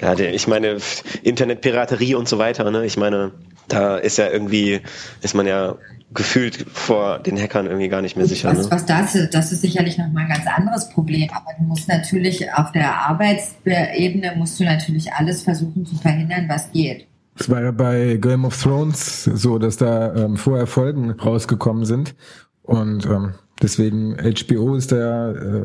[0.00, 0.78] Ja, der, ich meine,
[1.22, 2.84] Internetpiraterie und so weiter, ne?
[2.84, 3.32] Ich meine,
[3.68, 4.80] da ist ja irgendwie,
[5.22, 5.76] ist man ja
[6.14, 8.50] gefühlt vor den Hackern irgendwie gar nicht mehr sicher.
[8.50, 8.70] Was, ne?
[8.70, 11.28] was das ist, das ist sicherlich nochmal ein ganz anderes Problem.
[11.30, 16.70] Aber du musst natürlich auf der Arbeitsebene musst du natürlich alles versuchen zu verhindern, was
[16.72, 17.06] geht.
[17.38, 22.14] Es war ja bei Game of Thrones so, dass da ähm, vorher Folgen rausgekommen sind.
[22.62, 25.64] Und ähm, deswegen HBO ist da, äh,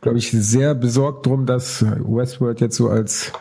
[0.00, 3.32] glaube ich, sehr besorgt drum, dass Westworld jetzt so als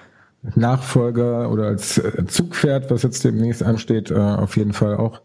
[0.56, 5.22] Nachfolger oder als äh, Zugpferd, was jetzt demnächst ansteht, äh, auf jeden Fall auch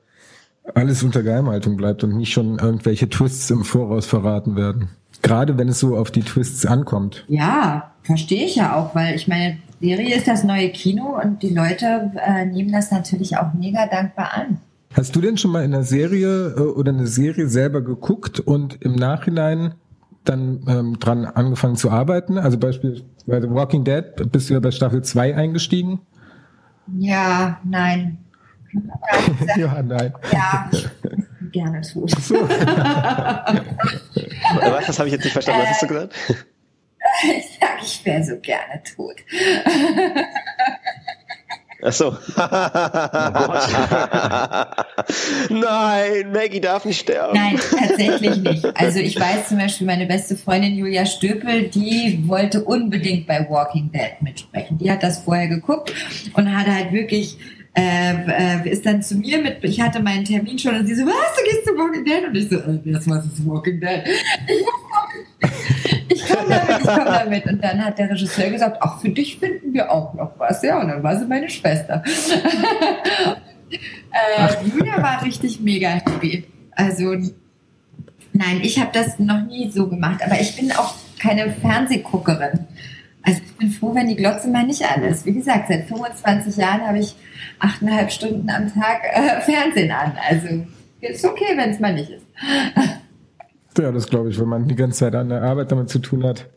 [0.74, 4.90] alles unter Geheimhaltung bleibt und nicht schon irgendwelche Twists im Voraus verraten werden.
[5.22, 7.24] Gerade wenn es so auf die Twists ankommt.
[7.28, 11.54] Ja, verstehe ich ja auch, weil ich meine, Serie ist das neue Kino und die
[11.54, 14.59] Leute äh, nehmen das natürlich auch mega dankbar an.
[14.94, 18.83] Hast du denn schon mal in einer Serie äh, oder eine Serie selber geguckt und
[18.83, 19.74] im Nachhinein
[20.24, 22.38] dann ähm, dran angefangen zu arbeiten?
[22.38, 26.00] Also beispielsweise Walking Dead, bist du ja bei Staffel 2 eingestiegen?
[26.98, 28.18] Ja, nein.
[29.57, 30.12] ja, nein.
[30.33, 30.70] Ja,
[31.52, 32.11] gerne tut.
[32.11, 32.35] So.
[34.61, 35.62] Was, das habe ich jetzt nicht verstanden.
[35.62, 36.14] Was hast du gesagt?
[37.22, 39.16] Ich sag, ich wäre so gerne tot.
[41.81, 42.11] Ach so.
[45.49, 47.35] Nein, Maggie darf nicht sterben.
[47.35, 48.64] Nein, tatsächlich nicht.
[48.75, 53.93] Also ich weiß zum Beispiel, meine beste Freundin Julia Stöpel, die wollte unbedingt bei Walking
[53.93, 54.79] Dead mitsprechen.
[54.79, 55.93] Die hat das vorher geguckt
[56.35, 57.38] und hat halt wirklich
[57.77, 61.07] äh, äh, ist dann zu mir mit, ich hatte meinen Termin schon und sie so,
[61.07, 62.27] was, du gehst zu Walking Dead?
[62.27, 64.03] Und ich so, äh, was ist Walking Dead?
[64.49, 64.67] Ich
[66.48, 67.46] damit, ich damit.
[67.46, 70.62] Und dann hat der Regisseur gesagt, ach, für dich finden wir auch noch was.
[70.62, 72.02] Ja, und dann war sie meine Schwester.
[73.70, 76.44] äh, Julia war richtig mega happy.
[76.72, 77.14] Also,
[78.32, 82.66] nein, ich habe das noch nie so gemacht, aber ich bin auch keine Fernsehguckerin.
[83.22, 85.26] Also ich bin froh, wenn die Glotze mal nicht an ist.
[85.26, 87.14] Wie gesagt, seit 25 Jahren habe ich
[87.58, 90.12] achteinhalb Stunden am Tag äh, Fernsehen an.
[90.28, 90.66] Also
[91.00, 92.24] ist okay, wenn es mal nicht ist.
[93.79, 96.25] Ja, das glaube ich, wenn man die ganze Zeit an der Arbeit damit zu tun
[96.25, 96.49] hat.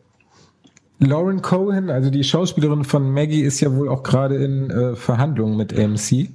[0.98, 5.56] Lauren Cohen, also die Schauspielerin von Maggie, ist ja wohl auch gerade in äh, Verhandlungen
[5.56, 6.30] mit AMC.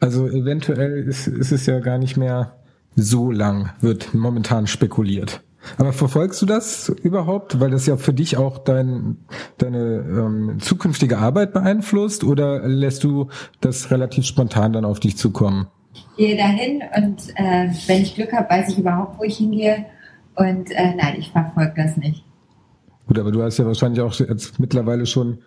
[0.00, 2.56] Also eventuell ist, ist es ja gar nicht mehr
[2.94, 5.42] so lang, wird momentan spekuliert.
[5.78, 9.18] Aber verfolgst du das überhaupt, weil das ja für dich auch dein,
[9.58, 13.28] deine ähm, zukünftige Arbeit beeinflusst oder lässt du
[13.60, 15.68] das relativ spontan dann auf dich zukommen?
[15.94, 19.86] Ich gehe dahin und äh, wenn ich Glück habe, weiß ich überhaupt, wo ich hingehe.
[20.34, 22.24] Und äh, nein, ich verfolge das nicht.
[23.06, 25.38] Gut, aber du hast ja wahrscheinlich auch jetzt mittlerweile schon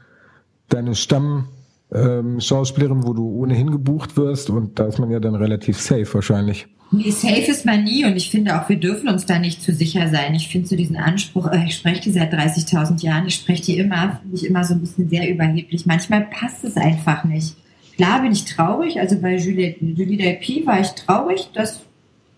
[0.69, 1.47] deine Stamm
[1.91, 6.11] ähm, Schauspielerin, wo du ohnehin gebucht wirst und da ist man ja dann relativ safe
[6.13, 6.67] wahrscheinlich.
[6.91, 9.73] Nee, safe ist man nie und ich finde auch, wir dürfen uns da nicht zu
[9.73, 10.35] sicher sein.
[10.35, 13.77] Ich finde so diesen Anspruch, äh, ich spreche die seit 30.000 Jahren, ich spreche die
[13.77, 15.85] immer, finde ich immer so ein bisschen sehr überheblich.
[15.85, 17.55] Manchmal passt es einfach nicht.
[17.95, 21.81] Klar bin ich traurig, also bei Julie, Julie Delpy war ich traurig, dass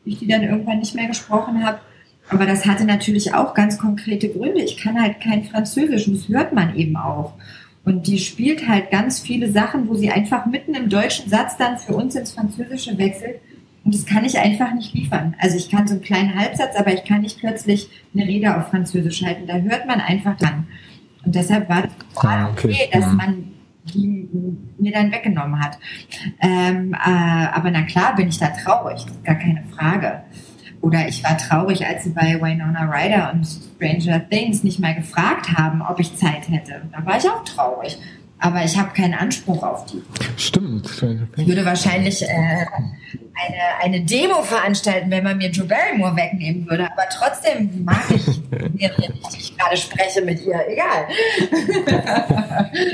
[0.06, 1.80] ich die dann irgendwann nicht mehr gesprochen habe.
[2.30, 4.62] Aber das hatte natürlich auch ganz konkrete Gründe.
[4.62, 7.34] Ich kann halt kein Französisch und das hört man eben auch.
[7.86, 11.78] Und die spielt halt ganz viele Sachen, wo sie einfach mitten im deutschen Satz dann
[11.78, 13.40] für uns ins Französische wechselt.
[13.86, 15.36] Und das kann ich einfach nicht liefern.
[15.40, 18.68] Also ich kann so einen kleinen Halbsatz, aber ich kann nicht plötzlich eine Rede auf
[18.68, 19.48] Französisch halten.
[19.48, 20.68] Da hört man einfach dran.
[21.24, 23.54] Und deshalb war es total okay, okay dass man
[23.94, 24.28] die
[24.78, 25.80] mir dann weggenommen hat.
[26.42, 26.98] Ähm, äh,
[27.54, 30.24] aber na klar bin ich da traurig, gar keine Frage.
[30.82, 35.50] Oder ich war traurig, als sie bei Winona Ryder und Stranger Things nicht mal gefragt
[35.58, 36.82] haben, ob ich Zeit hätte.
[36.92, 37.98] Da war ich auch traurig.
[38.40, 40.04] Aber ich habe keinen Anspruch auf die.
[40.38, 40.88] Stimmt.
[41.38, 42.68] Ich würde wahrscheinlich äh, eine,
[43.82, 46.86] eine Demo veranstalten, wenn man mir Joe Barrymore wegnehmen würde.
[46.92, 48.24] Aber trotzdem mag ich
[48.78, 50.60] Serien, die ich gerade spreche mit ihr.
[50.68, 51.08] Egal.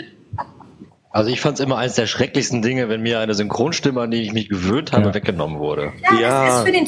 [1.13, 4.23] Also ich fand es immer eines der schrecklichsten Dinge, wenn mir eine Synchronstimme, an die
[4.23, 5.13] ich mich gewöhnt habe, ja.
[5.13, 5.93] weggenommen wurde.
[6.01, 6.87] Ja, ja, das ist für den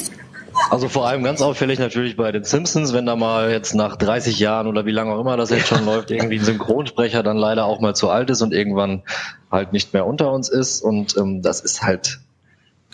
[0.70, 4.38] also vor allem ganz auffällig natürlich bei den Simpsons, wenn da mal jetzt nach 30
[4.38, 7.64] Jahren oder wie lange auch immer das jetzt schon läuft, irgendwie ein Synchronsprecher dann leider
[7.64, 9.02] auch mal zu alt ist und irgendwann
[9.50, 10.82] halt nicht mehr unter uns ist.
[10.82, 12.20] Und ähm, das ist halt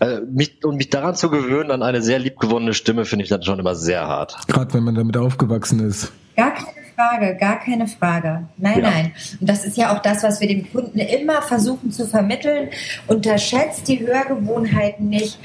[0.00, 3.42] äh, mich, und mich daran zu gewöhnen an eine sehr liebgewonnene Stimme, finde ich dann
[3.42, 4.36] schon immer sehr hart.
[4.48, 6.12] Gerade wenn man damit aufgewachsen ist.
[6.36, 8.48] Gar keine Frage, gar keine Frage.
[8.56, 8.90] Nein, ja.
[8.90, 9.12] nein.
[9.40, 12.68] Und das ist ja auch das, was wir dem Kunden immer versuchen zu vermitteln.
[13.06, 15.38] Unterschätzt die Hörgewohnheiten nicht.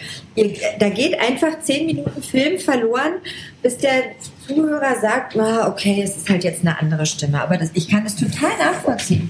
[0.79, 3.13] Da geht einfach zehn Minuten Film verloren,
[3.61, 4.03] bis der
[4.47, 7.41] Zuhörer sagt, ah, okay, es ist halt jetzt eine andere Stimme.
[7.41, 9.29] Aber das, ich kann es total nachvollziehen.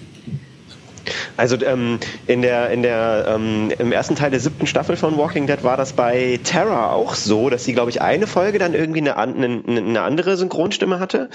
[1.35, 5.47] Also ähm, in der, in der, ähm, im ersten Teil der siebten Staffel von Walking
[5.47, 9.01] Dead war das bei Terra auch so, dass sie, glaube ich, eine Folge dann irgendwie
[9.01, 11.29] eine, eine, eine, andere Synchronstimme hatte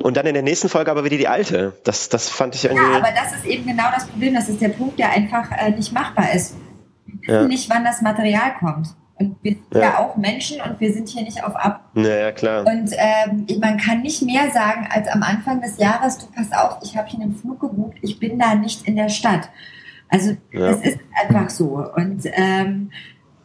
[0.00, 1.74] und dann in der nächsten Folge aber wieder die alte.
[1.84, 2.90] Das, das fand ich irgendwie.
[2.90, 4.34] Ja, aber das ist eben genau das Problem.
[4.34, 6.56] Das ist der Punkt, der einfach äh, nicht machbar ist.
[7.06, 7.48] Wir wissen ja.
[7.48, 8.88] nicht, wann das Material kommt.
[9.18, 9.80] Und wir sind ja.
[9.80, 9.98] ja.
[9.98, 11.88] auch Menschen und wir sind hier nicht auf ab.
[11.94, 12.66] Naja, klar.
[12.66, 16.78] Und ähm, man kann nicht mehr sagen als am Anfang des Jahres, du pass auf,
[16.82, 19.48] ich habe hier einen Flug gebucht, ich bin da nicht in der Stadt.
[20.08, 20.70] Also ja.
[20.70, 21.82] es ist einfach so.
[21.96, 22.90] Und ähm,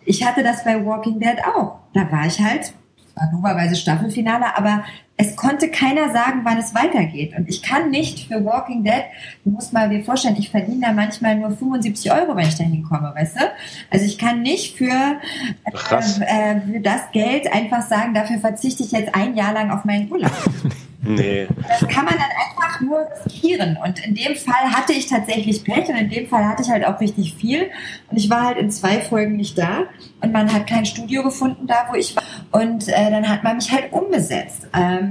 [0.03, 1.79] ich hatte das bei Walking Dead auch.
[1.93, 2.73] Da war ich halt,
[3.15, 4.83] war normalerweise Staffelfinale, aber
[5.21, 7.37] es konnte keiner sagen, wann es weitergeht.
[7.37, 9.03] Und ich kann nicht für Walking Dead,
[9.43, 12.63] du musst mal dir vorstellen, ich verdiene da manchmal nur 75 Euro, wenn ich da
[12.63, 13.41] hinkomme, weißt du?
[13.91, 18.91] Also ich kann nicht für, äh, äh, für das Geld einfach sagen, dafür verzichte ich
[18.91, 20.31] jetzt ein Jahr lang auf meinen Urlaub.
[21.03, 21.47] Nee.
[21.67, 23.77] Das kann man dann einfach nur riskieren.
[23.83, 26.85] Und in dem Fall hatte ich tatsächlich Pech und in dem Fall hatte ich halt
[26.85, 27.71] auch richtig viel.
[28.09, 29.85] Und ich war halt in zwei Folgen nicht da
[30.21, 32.23] und man hat kein Studio gefunden da, wo ich war.
[32.51, 34.67] Und äh, dann hat man mich halt umbesetzt.
[34.73, 35.10] Ähm,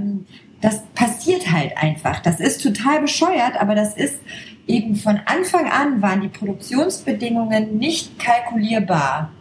[0.61, 2.21] das passiert halt einfach.
[2.21, 4.21] Das ist total bescheuert, aber das ist
[4.67, 9.33] eben von Anfang an waren die Produktionsbedingungen nicht kalkulierbar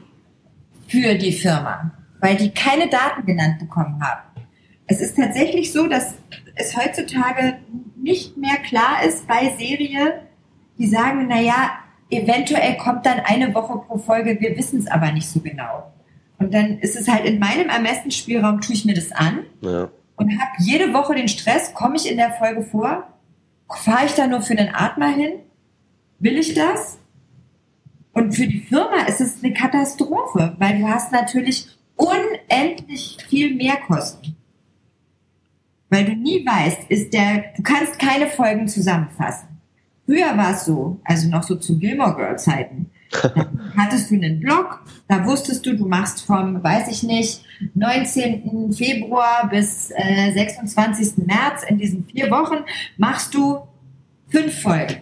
[0.87, 4.21] für die Firma, weil die keine Daten genannt bekommen haben.
[4.87, 6.15] Es ist tatsächlich so, dass
[6.55, 7.57] es heutzutage
[7.95, 10.21] nicht mehr klar ist bei Serie,
[10.77, 11.71] die sagen, na ja,
[12.09, 15.93] eventuell kommt dann eine Woche pro Folge, wir wissen es aber nicht so genau.
[16.39, 19.89] Und dann ist es halt in meinem Ermessensspielraum, tue ich mir das an ja.
[20.19, 23.07] Und habe jede Woche den Stress, komme ich in der Folge vor,
[23.69, 25.39] fahre ich da nur für den Atmer hin,
[26.19, 26.99] will ich das?
[28.11, 33.77] Und für die Firma ist es eine Katastrophe, weil du hast natürlich unendlich viel mehr
[33.77, 34.35] Kosten.
[35.89, 39.47] Weil du nie weißt, ist der, du kannst keine Folgen zusammenfassen.
[40.05, 42.91] Früher war es so, also noch so zu Gilmore Girl Zeiten.
[43.77, 47.41] hattest du einen Blog, da wusstest du, du machst vom, weiß ich nicht,
[47.73, 48.73] 19.
[48.73, 51.25] Februar bis äh, 26.
[51.25, 52.63] März in diesen vier Wochen
[52.97, 53.59] machst du
[54.27, 55.01] fünf Folgen.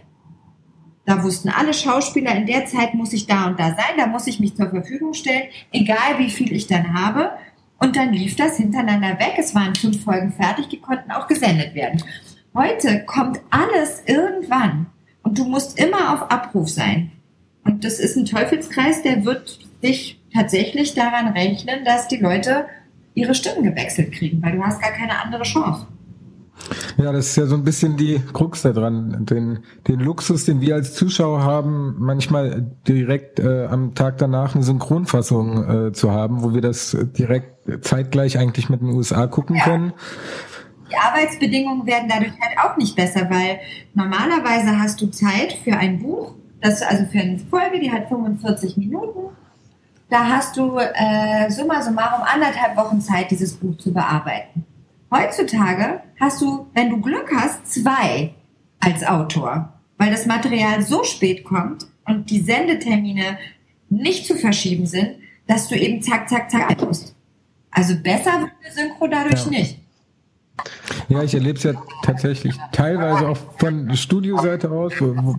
[1.06, 4.28] Da wussten alle Schauspieler, in der Zeit muss ich da und da sein, da muss
[4.28, 7.32] ich mich zur Verfügung stellen, egal wie viel ich dann habe.
[7.80, 9.36] Und dann lief das hintereinander weg.
[9.38, 12.04] Es waren fünf Folgen fertig, die konnten auch gesendet werden.
[12.54, 14.88] Heute kommt alles irgendwann
[15.24, 17.12] und du musst immer auf Abruf sein.
[17.68, 22.66] Und das ist ein Teufelskreis, der wird dich tatsächlich daran rechnen, dass die Leute
[23.14, 25.88] ihre Stimmen gewechselt kriegen, weil du hast gar keine andere Chance.
[26.98, 29.26] Ja, das ist ja so ein bisschen die Krux da dran.
[29.26, 34.64] Den, den Luxus, den wir als Zuschauer haben, manchmal direkt äh, am Tag danach eine
[34.64, 39.64] Synchronfassung äh, zu haben, wo wir das direkt zeitgleich eigentlich mit den USA gucken ja.
[39.64, 39.94] können.
[40.90, 43.60] Die Arbeitsbedingungen werden dadurch halt auch nicht besser, weil
[43.94, 48.78] normalerweise hast du Zeit für ein Buch, das also für eine Folge, die hat 45
[48.78, 49.36] Minuten.
[50.10, 54.65] Da hast du äh, summa summarum anderthalb Wochen Zeit, dieses Buch zu bearbeiten.
[55.12, 58.34] Heutzutage hast du, wenn du Glück hast, zwei
[58.80, 63.38] als Autor, weil das Material so spät kommt und die Sendetermine
[63.89, 65.17] nicht zu verschieben sind,
[65.48, 67.15] dass du eben zack, zack, zack musst.
[67.72, 69.52] Also besser wird eine Synchro dadurch ja.
[69.52, 69.80] nicht.
[71.10, 74.93] Ja, ich erlebe es ja tatsächlich teilweise auch von Studioseite aus.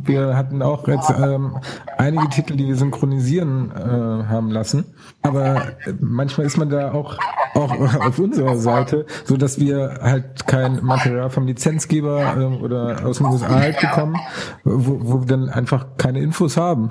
[0.04, 1.58] Wir hatten auch jetzt ähm,
[1.98, 4.86] einige Titel, die wir synchronisieren äh, haben lassen.
[5.22, 7.18] Aber manchmal ist man da auch
[7.54, 7.72] auch
[8.06, 13.26] auf unserer Seite, so dass wir halt kein Material vom Lizenzgeber äh, oder aus den
[13.26, 14.16] USA halt bekommen,
[14.64, 16.90] wo, wo wir dann einfach keine Infos haben.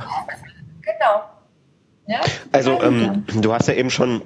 [2.08, 2.22] Ja?
[2.54, 4.22] Also ähm, du hast ja eben schon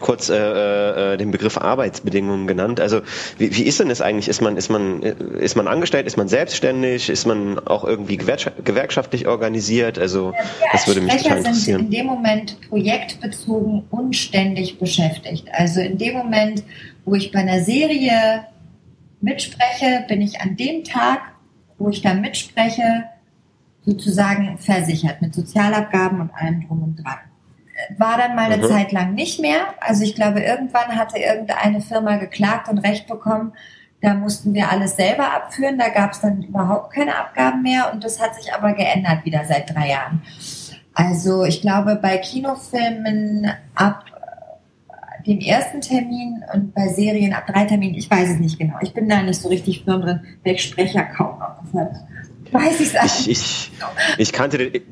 [0.00, 2.80] kurz äh, äh, den Begriff Arbeitsbedingungen genannt.
[2.80, 3.02] Also
[3.38, 4.26] wie, wie ist denn das eigentlich?
[4.26, 6.08] Ist man ist man ist man angestellt?
[6.08, 7.08] Ist man selbstständig?
[7.08, 9.96] Ist man auch irgendwie gewerkschaftlich organisiert?
[9.96, 10.34] Also
[10.72, 11.78] das würde mich total interessieren.
[11.82, 15.46] Sind in dem Moment projektbezogen und ständig beschäftigt.
[15.52, 16.64] Also in dem Moment,
[17.04, 18.44] wo ich bei einer Serie
[19.20, 21.20] mitspreche, bin ich an dem Tag,
[21.78, 23.04] wo ich da mitspreche,
[23.84, 27.18] sozusagen versichert mit Sozialabgaben und allem drum und dran.
[27.96, 28.68] War dann mal eine mhm.
[28.68, 29.60] Zeit lang nicht mehr.
[29.80, 33.52] Also ich glaube, irgendwann hatte irgendeine Firma geklagt und Recht bekommen.
[34.02, 35.78] Da mussten wir alles selber abführen.
[35.78, 37.90] Da gab es dann überhaupt keine Abgaben mehr.
[37.92, 40.22] Und das hat sich aber geändert wieder seit drei Jahren.
[40.94, 44.04] Also ich glaube, bei Kinofilmen ab
[45.26, 48.74] dem ersten Termin und bei Serien ab drei Terminen, ich weiß es nicht genau.
[48.80, 51.62] Ich bin da nicht so richtig firm drin, weil ich spreche ja kaum noch.
[52.52, 53.70] Weiß ich's ich, ich,
[54.18, 54.82] ich kannte den,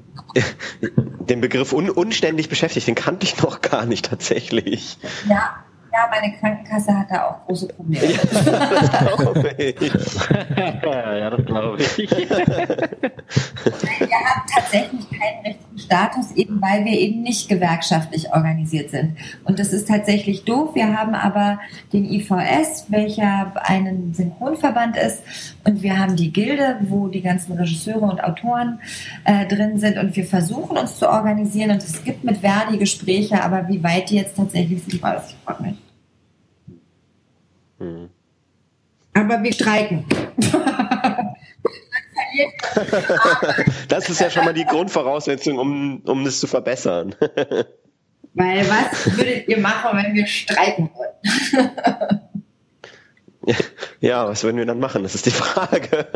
[1.29, 4.99] den Begriff un, unständig beschäftigt, den kannte ich noch gar nicht tatsächlich.
[5.29, 8.13] Ja, ja, meine Krankenkasse hat da auch große Probleme.
[8.13, 8.45] Ja, das
[9.07, 9.81] glaube ich.
[11.21, 11.99] ja, das glaube ich.
[11.99, 12.39] wir
[14.19, 19.17] haben tatsächlich keinen richtigen Status, eben weil wir eben nicht gewerkschaftlich organisiert sind.
[19.45, 20.75] Und das ist tatsächlich doof.
[20.75, 21.61] Wir haben aber
[21.95, 25.23] den IVS, welcher ein Synchronverband ist.
[25.65, 28.81] Und wir haben die Gilde, wo die ganzen Regisseure und Autoren
[29.25, 29.97] äh, drin sind.
[29.97, 31.71] Und wir versuchen uns zu organisieren.
[31.71, 35.59] Und es gibt mit Verdi Gespräche, aber wie weit die jetzt tatsächlich sind, weiß ich
[35.61, 35.79] nicht.
[37.79, 38.11] Mhm.
[39.15, 40.05] Aber wir streiken.
[43.89, 47.15] das ist ja schon mal die Grundvoraussetzung, um, um das zu verbessern.
[48.35, 51.71] Weil was würdet ihr machen, wenn wir streiken würden?
[54.01, 55.03] ja, was würden wir dann machen?
[55.03, 56.07] Das ist die Frage.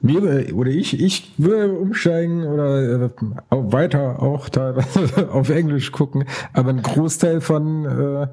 [0.00, 3.10] Wir oder ich, ich würde umsteigen oder äh,
[3.50, 8.26] weiter auch teilweise auf Englisch gucken, aber ein Großteil von äh,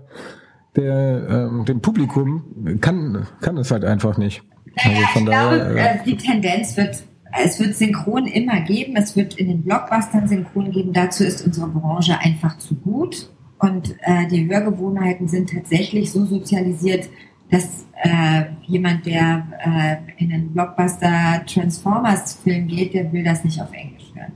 [0.76, 4.44] der, ähm, dem Publikum kann, kann es halt einfach nicht.
[4.78, 7.04] Also von ich daher, glaube, äh, äh, die Tendenz wird,
[7.44, 11.68] es wird Synchron immer geben, es wird in den Blockbustern Synchron geben, dazu ist unsere
[11.68, 13.30] Branche einfach zu gut
[13.60, 17.10] und äh, die Hörgewohnheiten sind tatsächlich so sozialisiert,
[17.52, 23.62] dass äh, jemand, der äh, in einen Blockbuster Transformers Film geht, der will das nicht
[23.62, 24.32] auf Englisch hören.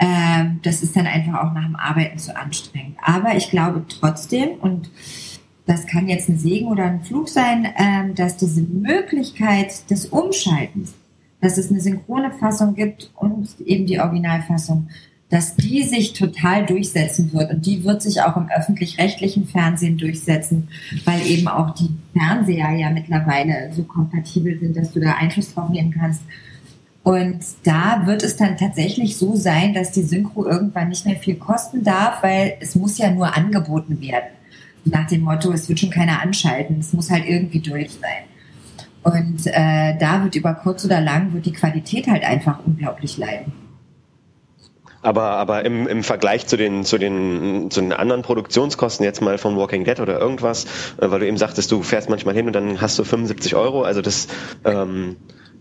[0.00, 2.96] Ähm, das ist dann einfach auch nach dem Arbeiten zu anstrengend.
[3.00, 4.90] Aber ich glaube trotzdem und
[5.66, 10.94] das kann jetzt ein Segen oder ein Fluch sein, ähm, dass diese Möglichkeit des Umschaltens,
[11.40, 14.88] dass es eine synchrone Fassung gibt und eben die Originalfassung,
[15.28, 17.50] dass die sich total durchsetzen wird.
[17.52, 20.68] Und die wird sich auch im öffentlich-rechtlichen Fernsehen durchsetzen,
[21.04, 25.70] weil eben auch die Fernseher ja mittlerweile so kompatibel sind, dass du da Einfluss drauf
[25.70, 26.20] nehmen kannst.
[27.02, 31.36] Und da wird es dann tatsächlich so sein, dass die Synchro irgendwann nicht mehr viel
[31.36, 34.28] kosten darf, weil es muss ja nur angeboten werden
[34.84, 38.24] nach dem Motto, es wird schon keiner anschalten, es muss halt irgendwie durch sein.
[39.02, 43.52] Und äh, da wird über kurz oder lang wird die Qualität halt einfach unglaublich leiden.
[45.02, 49.36] Aber, aber im, im Vergleich zu den, zu, den, zu den anderen Produktionskosten jetzt mal
[49.36, 50.64] von Walking Dead oder irgendwas,
[51.00, 53.82] äh, weil du eben sagtest, du fährst manchmal hin und dann hast du 75 Euro,
[53.82, 54.28] also das
[54.64, 55.16] ähm,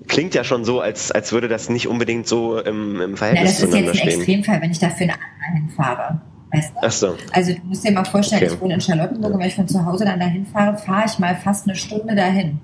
[0.08, 3.80] klingt ja schon so, als, als würde das nicht unbedingt so im, im Verhältnis zueinander
[3.80, 3.86] stehen.
[3.88, 6.22] Das ist jetzt ein Extremfall, wenn ich dafür eine anderen hinfahre.
[6.52, 6.80] Weißt du?
[6.82, 7.18] Ach so.
[7.32, 8.54] Also du musst dir mal vorstellen, okay.
[8.54, 11.18] ich wohne in Charlottenburg und wenn ich von zu Hause dann dahin fahre, fahre ich
[11.20, 12.60] mal fast eine Stunde dahin.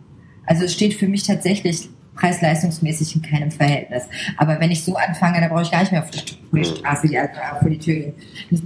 [0.46, 4.04] Also es steht für mich tatsächlich preis-leistungsmäßig in keinem Verhältnis.
[4.38, 7.18] Aber wenn ich so anfange, dann brauche ich gar nicht mehr auf die, Straße die,
[7.18, 8.14] also vor die Tür gehen.
[8.50, 8.66] Das ist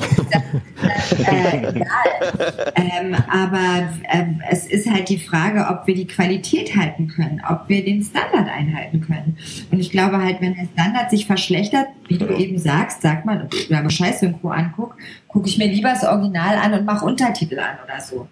[0.00, 2.72] halt äh, egal.
[2.74, 7.68] Ähm, aber äh, es ist halt die Frage, ob wir die Qualität halten können, ob
[7.68, 9.36] wir den Standard einhalten können.
[9.70, 13.48] Und ich glaube halt, wenn der Standard sich verschlechtert, wie du eben sagst, sagt man,
[13.68, 17.76] wenn man Scheiß-Synchro anguckt, gucke ich mir lieber das Original an und mache Untertitel an
[17.84, 18.28] oder so.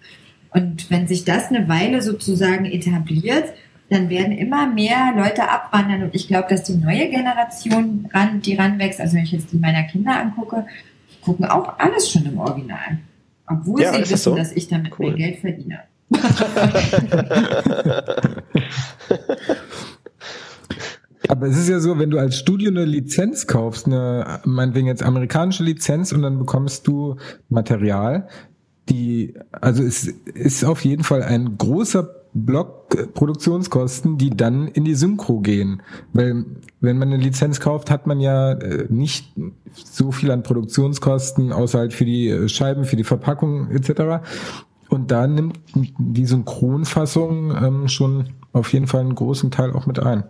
[0.51, 3.53] Und wenn sich das eine Weile sozusagen etabliert,
[3.89, 6.03] dann werden immer mehr Leute abwandern.
[6.03, 9.57] Und ich glaube, dass die neue Generation, ran, die ranwächst, also wenn ich jetzt die
[9.57, 10.65] meiner Kinder angucke,
[11.23, 12.99] gucken auch alles schon im Original.
[13.47, 14.35] Obwohl ja, sie wissen, das so?
[14.35, 15.07] dass ich damit cool.
[15.07, 15.79] mehr Geld verdiene.
[21.29, 25.03] Aber es ist ja so, wenn du als Studio eine Lizenz kaufst, eine, meinetwegen jetzt
[25.03, 27.15] amerikanische Lizenz und dann bekommst du
[27.49, 28.27] Material,
[28.89, 34.95] die, also es ist auf jeden Fall ein großer Block Produktionskosten, die dann in die
[34.95, 35.81] Synchro gehen.
[36.13, 36.45] Weil
[36.81, 39.33] wenn man eine Lizenz kauft, hat man ja äh, nicht
[39.75, 44.25] so viel an Produktionskosten, außer halt für die äh, Scheiben, für die Verpackung etc.
[44.89, 49.99] Und da nimmt die Synchronfassung ähm, schon auf jeden Fall einen großen Teil auch mit
[49.99, 50.23] ein.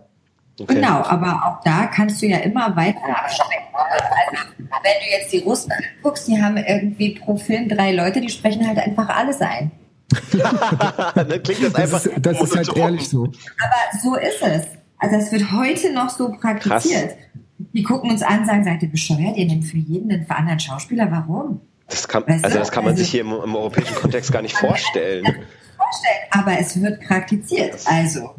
[0.60, 0.74] Okay.
[0.76, 3.64] Genau, aber auch da kannst du ja immer weiter abschrecken.
[3.74, 4.44] Also,
[4.82, 8.66] wenn du jetzt die Russen anguckst, die haben irgendwie pro Film drei Leute, die sprechen
[8.66, 9.72] halt einfach alles ein.
[11.14, 12.02] Dann klingt das einfach.
[12.02, 13.24] Das ist, das ist halt ehrlich so.
[13.24, 14.66] Aber so ist es.
[14.98, 17.10] Also es wird heute noch so praktiziert.
[17.10, 17.18] Krass.
[17.72, 19.36] Die gucken uns an, sagen, seid ihr bescheuert?
[19.36, 21.10] Ihr nehmt für jeden einen anderen Schauspieler.
[21.10, 21.60] Warum?
[21.88, 24.42] Das kann, weißt also das kann man also, sich hier im, im, europäischen Kontext gar
[24.42, 25.24] nicht vorstellen.
[25.24, 26.18] vorstellen.
[26.30, 27.78] Aber es wird praktiziert.
[27.86, 28.34] Also,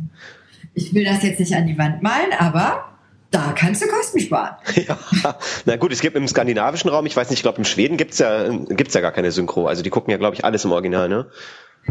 [0.73, 2.94] ich will das jetzt nicht an die Wand malen, aber
[3.35, 4.55] da kannst du Kosten sparen.
[4.87, 4.97] Ja,
[5.65, 8.19] na gut, es gibt im skandinavischen Raum, ich weiß nicht, ich glaube im Schweden gibt's
[8.19, 9.67] ja, gibt's ja gar keine Synchro.
[9.67, 11.27] Also die gucken ja, glaube ich, alles im Original, ne?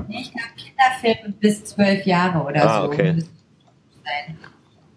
[0.08, 2.88] Nee, ich glaube Kinderfilme bis zwölf Jahre oder ah, so.
[2.88, 3.24] Okay.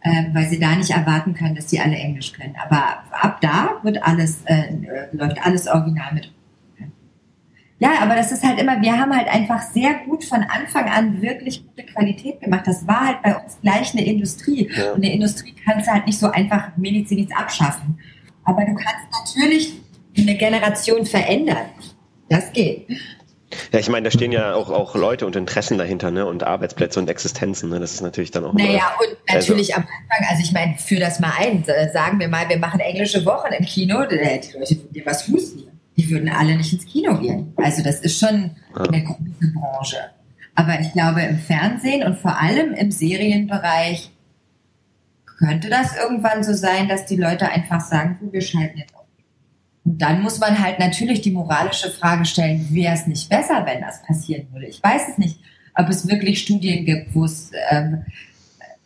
[0.04, 2.56] Ähm, weil sie da nicht erwarten können, dass die alle Englisch können.
[2.64, 4.74] Aber ab da wird alles, äh,
[5.12, 6.32] läuft alles original mit
[7.80, 11.22] ja, aber das ist halt immer, wir haben halt einfach sehr gut von Anfang an
[11.22, 12.66] wirklich gute Qualität gemacht.
[12.66, 14.70] Das war halt bei uns gleich eine Industrie.
[14.76, 14.94] Ja.
[14.94, 18.00] Und eine Industrie kannst du halt nicht so einfach medizinisch abschaffen.
[18.46, 19.74] Aber du kannst natürlich
[20.18, 21.68] eine Generation verändern.
[22.30, 22.88] Das geht.
[23.72, 26.26] Ja, ich meine, da stehen ja auch, auch Leute und Interessen dahinter, ne?
[26.26, 27.80] Und Arbeitsplätze und Existenzen, ne?
[27.80, 28.54] Das ist natürlich dann auch.
[28.54, 29.88] Naja, und natürlich also.
[29.88, 31.64] am Anfang, also ich meine, für das mal ein,
[31.94, 35.67] sagen wir mal, wir machen englische Wochen im Kino, die Leute von dir was husten
[35.98, 37.54] die würden alle nicht ins Kino gehen.
[37.58, 39.98] Also das ist schon eine große Branche.
[40.56, 44.12] Aber ich glaube, im Fernsehen und vor allem im Serienbereich
[45.26, 49.06] könnte das irgendwann so sein, dass die Leute einfach sagen, wir schalten jetzt auf.
[49.86, 53.82] Und dann muss man halt natürlich die moralische Frage stellen, wäre es nicht besser, wenn
[53.82, 54.66] das passieren würde?
[54.68, 55.40] Ich weiß es nicht,
[55.76, 58.04] ob es wirklich Studien gibt, wo es ähm,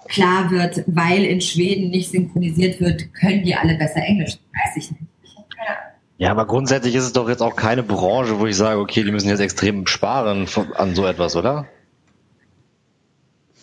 [0.07, 4.37] klar wird, weil in Schweden nicht synchronisiert wird, können die alle besser Englisch.
[4.53, 5.03] Weiß ich nicht.
[5.23, 5.91] Ich habe keine Ahnung.
[6.21, 9.11] Ja, aber grundsätzlich ist es doch jetzt auch keine Branche, wo ich sage, okay, die
[9.11, 10.45] müssen jetzt extrem sparen
[10.75, 11.65] an so etwas, oder?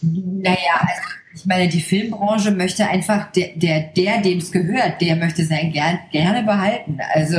[0.02, 1.02] Naja, also
[1.36, 5.70] ich meine, die Filmbranche möchte einfach, der, der, der dem es gehört, der möchte sein
[5.70, 6.98] gern, gerne behalten.
[7.14, 7.36] Also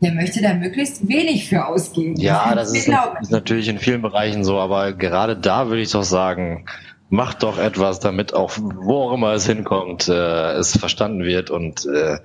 [0.00, 2.16] der möchte da möglichst wenig für ausgeben.
[2.16, 5.92] Ja, das, das ist, ist, natürlich in vielen Bereichen so, aber gerade da würde ich
[5.92, 6.66] doch sagen,
[7.08, 11.86] macht doch etwas, damit auch, wo auch immer es hinkommt, äh, es verstanden wird und
[11.86, 12.18] äh,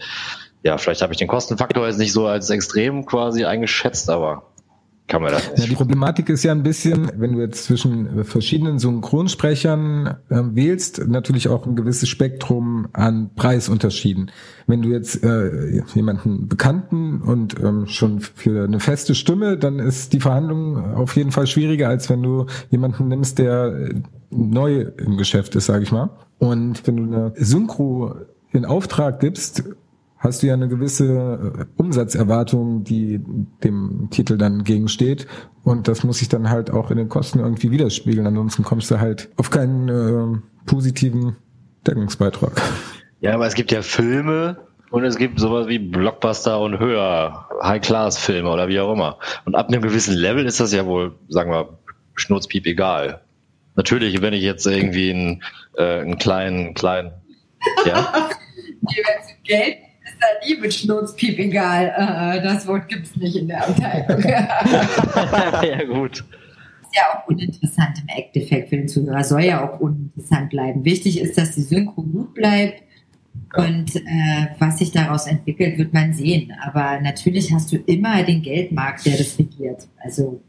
[0.64, 4.44] ja, vielleicht habe ich den Kostenfaktor jetzt nicht so als extrem quasi eingeschätzt, aber
[5.12, 5.60] kann man das nicht.
[5.60, 11.06] Ja, die Problematik ist ja ein bisschen, wenn du jetzt zwischen verschiedenen Synchronsprechern äh, wählst,
[11.06, 14.32] natürlich auch ein gewisses Spektrum an Preisunterschieden.
[14.68, 20.14] Wenn du jetzt äh, jemanden Bekannten und ähm, schon für eine feste Stimme, dann ist
[20.14, 23.90] die Verhandlung auf jeden Fall schwieriger, als wenn du jemanden nimmst, der
[24.30, 26.12] neu im Geschäft ist, sage ich mal.
[26.40, 28.16] Und wenn du eine Synchro
[28.54, 29.64] in Auftrag gibst,
[30.22, 33.20] hast du ja eine gewisse äh, Umsatzerwartung, die
[33.64, 35.28] dem Titel dann gegensteht.
[35.64, 38.26] Und das muss sich dann halt auch in den Kosten irgendwie widerspiegeln.
[38.26, 41.36] Ansonsten kommst du halt auf keinen äh, positiven
[41.86, 42.62] Deckungsbeitrag.
[43.20, 44.58] Ja, aber es gibt ja Filme
[44.92, 49.18] und es gibt sowas wie Blockbuster und höher, High-Class-Filme oder wie auch immer.
[49.46, 51.80] Und ab einem gewissen Level ist das ja wohl, sagen wir,
[52.14, 53.22] schnurzpiep egal.
[53.76, 55.44] Natürlich, wenn ich jetzt irgendwie einen,
[55.78, 57.12] äh, einen kleinen, kleinen,
[57.86, 58.30] ja.
[59.44, 59.78] Geld
[60.22, 61.94] da nie mit Schnurzpiep egal.
[61.98, 64.22] Äh, das Wort gibt es nicht in der Abteilung.
[65.70, 66.20] ja, gut.
[66.82, 69.24] Ist ja auch uninteressant im Endeffekt für den Zuhörer.
[69.24, 70.86] Soll ja auch uninteressant bleiben.
[70.86, 72.84] Wichtig ist, dass die Synchro gut bleibt.
[73.56, 76.54] Und äh, was sich daraus entwickelt, wird man sehen.
[76.62, 79.88] Aber natürlich hast du immer den Geldmarkt, der das regiert.
[80.04, 80.42] Also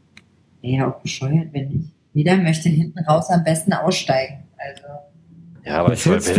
[0.61, 1.89] wäre ja auch bescheuert, wenn nicht.
[2.13, 4.43] Jeder möchte hinten raus am besten aussteigen.
[4.57, 4.83] Also.
[5.65, 6.31] Ja, aber ich wollte.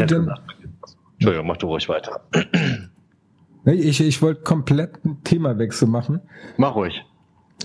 [1.14, 2.20] Entschuldigung, mach du ruhig weiter.
[3.64, 6.20] Ich, ich wollte komplett ein Themawechsel machen.
[6.56, 6.94] Mach ruhig.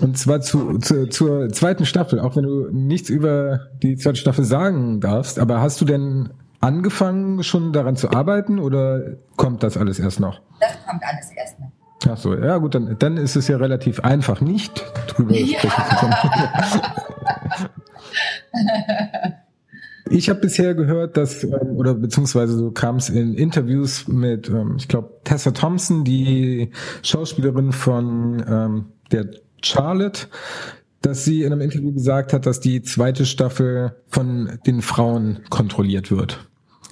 [0.00, 4.44] Und zwar zu, zu, zur zweiten Staffel, auch wenn du nichts über die zweite Staffel
[4.44, 6.30] sagen darfst, aber hast du denn
[6.60, 10.40] angefangen schon daran zu arbeiten oder kommt das alles erst noch?
[10.60, 11.70] Das kommt alles erst noch.
[12.08, 15.58] Ach so, ja gut, dann, dann ist es ja relativ einfach, nicht drüber ja.
[15.58, 16.14] sprechen zu können.
[20.10, 24.74] Ich habe bisher gehört, dass, ähm, oder beziehungsweise so kam es in Interviews mit, ähm,
[24.76, 26.70] ich glaube, Tessa Thompson, die
[27.02, 29.30] Schauspielerin von ähm, der
[29.62, 30.26] Charlotte,
[31.00, 36.10] dass sie in einem Interview gesagt hat, dass die zweite Staffel von den Frauen kontrolliert
[36.10, 36.46] wird.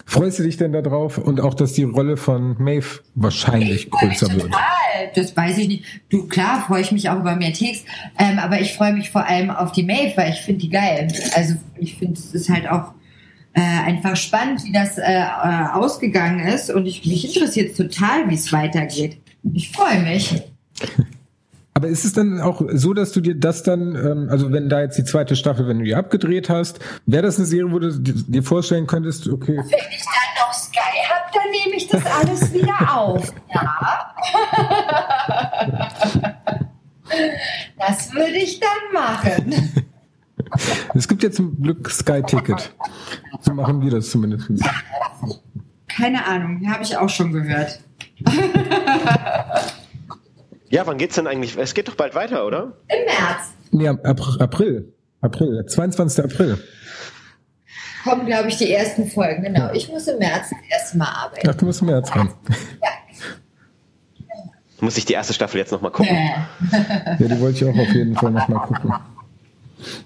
[0.07, 4.45] Freust du dich denn darauf und auch, dass die Rolle von Maeve wahrscheinlich größer wird?
[4.45, 5.11] Total.
[5.15, 5.85] das weiß ich nicht.
[6.09, 7.85] Du, klar, freue ich mich auch über mehr Text,
[8.19, 11.09] ähm, aber ich freue mich vor allem auf die Maeve, weil ich finde die geil.
[11.35, 12.93] Also ich finde, es ist halt auch
[13.59, 18.35] äh, einfach spannend, wie das äh, äh ausgegangen ist und ich, mich interessiert total, wie
[18.35, 19.19] es weitergeht.
[19.53, 20.43] Ich freue mich.
[21.75, 24.81] Aber ist es dann auch so, dass du dir das dann, ähm, also wenn da
[24.81, 27.93] jetzt die zweite Staffel, wenn du die abgedreht hast, wäre das eine Serie, wo du
[27.99, 29.57] dir vorstellen könntest, okay.
[29.57, 30.79] Wenn ich dann noch Sky
[31.09, 33.33] habe, dann nehme ich das alles wieder auf.
[33.55, 34.15] Ja.
[37.79, 39.88] das würde ich dann machen.
[40.95, 42.73] Es gibt ja zum Glück Sky-Ticket.
[43.41, 44.51] So machen wir das zumindest.
[45.89, 47.81] Keine Ahnung, habe ich auch schon gehört.
[50.71, 51.57] Ja, wann geht's denn eigentlich?
[51.57, 52.77] Es geht doch bald weiter, oder?
[52.89, 53.55] Im März.
[53.71, 54.93] Nee, April.
[55.21, 56.25] April, 22.
[56.25, 56.59] April.
[58.05, 59.73] Kommen, glaube ich, die ersten Folgen, genau.
[59.73, 61.49] Ich muss im März das erste Mal arbeiten.
[61.49, 62.31] Ach, du musst im März ran.
[62.83, 62.89] Ja.
[64.81, 66.17] Muss ich die erste Staffel jetzt nochmal gucken?
[66.71, 68.95] ja, die wollte ich auch auf jeden Fall nochmal gucken.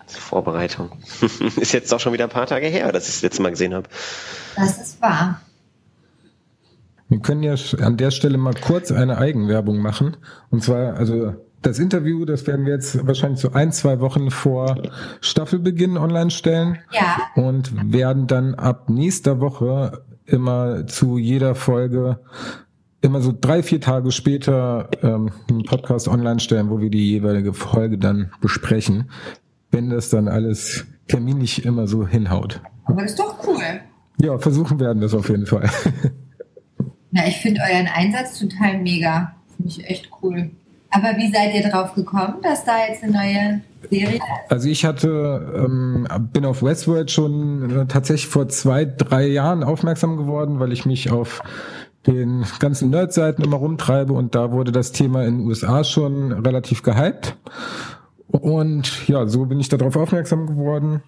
[0.07, 0.91] Vorbereitung.
[1.57, 3.75] ist jetzt doch schon wieder ein paar Tage her, dass ich das letzte Mal gesehen
[3.75, 3.89] habe.
[4.57, 5.41] Das ist wahr.
[7.09, 10.17] Wir können ja an der Stelle mal kurz eine Eigenwerbung machen.
[10.51, 14.81] Und zwar, also das Interview, das werden wir jetzt wahrscheinlich so ein, zwei Wochen vor
[15.21, 16.79] Staffelbeginn online stellen.
[16.91, 17.19] Ja.
[17.37, 22.19] Und werden dann ab nächster Woche immer zu jeder Folge
[23.03, 27.53] immer so drei, vier Tage später ähm, einen Podcast online stellen, wo wir die jeweilige
[27.53, 29.11] Folge dann besprechen,
[29.73, 32.61] wenn das dann alles terminlich immer so hinhaut.
[32.85, 33.81] Aber das ist doch cool.
[34.21, 35.69] Ja, versuchen werden das auf jeden Fall.
[37.11, 39.35] Na, ich finde euren Einsatz total mega.
[39.57, 40.51] Finde ich echt cool.
[40.91, 43.61] Aber wie seid ihr drauf gekommen, dass da jetzt eine neue
[43.91, 44.23] Serie ist?
[44.51, 50.17] Also ich hatte, ähm, bin auf Westworld schon äh, tatsächlich vor zwei, drei Jahren aufmerksam
[50.19, 51.43] geworden, weil ich mich auf
[52.07, 56.83] den ganzen Nerd-Seiten immer rumtreibe und da wurde das Thema in den USA schon relativ
[56.83, 57.37] gehypt.
[58.29, 61.03] Und ja, so bin ich darauf aufmerksam geworden.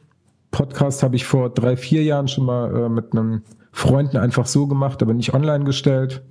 [0.50, 3.42] Podcast habe ich vor drei, vier Jahren schon mal äh, mit einem
[3.72, 6.22] Freunden einfach so gemacht, aber nicht online gestellt.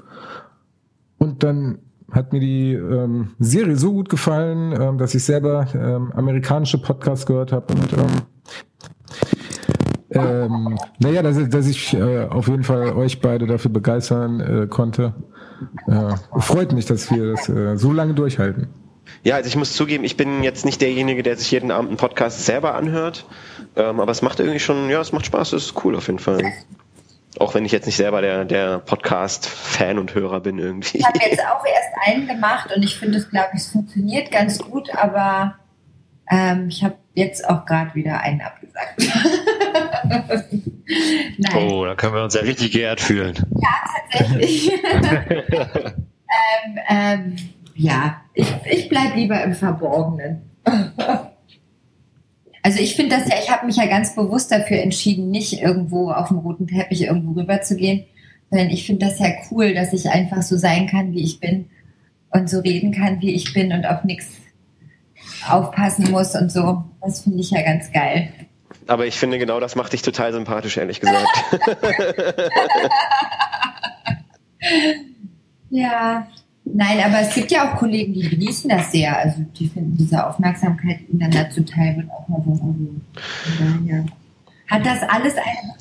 [1.17, 1.79] Und dann
[2.11, 7.25] hat mir die ähm, Serie so gut gefallen, ähm, dass ich selber ähm, amerikanische Podcasts
[7.25, 8.21] gehört habe und ähm,
[10.15, 15.15] ähm, naja, dass, dass ich äh, auf jeden Fall euch beide dafür begeistern äh, konnte.
[15.87, 18.67] Äh, freut mich, dass wir das äh, so lange durchhalten.
[19.23, 21.97] Ja, also ich muss zugeben, ich bin jetzt nicht derjenige, der sich jeden Abend einen
[21.97, 23.25] Podcast selber anhört,
[23.77, 26.19] ähm, aber es macht irgendwie schon, ja, es macht Spaß, es ist cool auf jeden
[26.19, 26.51] Fall.
[27.39, 30.97] Auch wenn ich jetzt nicht selber der, der Podcast-Fan und Hörer bin irgendwie.
[30.97, 34.29] Ich habe jetzt auch erst einen gemacht und ich finde es, glaube ich, es funktioniert
[34.29, 35.55] ganz gut, aber
[36.29, 38.97] ähm, ich habe jetzt auch gerade wieder einen abgesagt.
[41.37, 41.67] Nein.
[41.69, 43.35] Oh, da können wir uns ja richtig geehrt fühlen.
[43.61, 43.69] Ja,
[44.11, 44.71] tatsächlich.
[44.93, 47.35] ähm, ähm,
[47.75, 50.41] ja, ich, ich bleibe lieber im Verborgenen.
[52.61, 56.11] Also ich finde das ja, ich habe mich ja ganz bewusst dafür entschieden, nicht irgendwo
[56.11, 58.05] auf dem roten Teppich irgendwo rüber zu gehen,
[58.49, 61.69] sondern ich finde das ja cool, dass ich einfach so sein kann, wie ich bin
[62.29, 64.27] und so reden kann, wie ich bin und auf nichts
[65.47, 66.83] aufpassen muss und so.
[67.01, 68.29] Das finde ich ja ganz geil.
[68.87, 71.27] Aber ich finde genau das macht dich total sympathisch, ehrlich gesagt.
[75.69, 76.27] ja,
[76.65, 79.17] Nein, aber es gibt ja auch Kollegen, die genießen das sehr.
[79.17, 82.51] Also die finden diese Aufmerksamkeit ihnen dann dazu teil wird auch mal so.
[82.53, 84.05] Also.
[84.69, 85.73] Hat das alles eine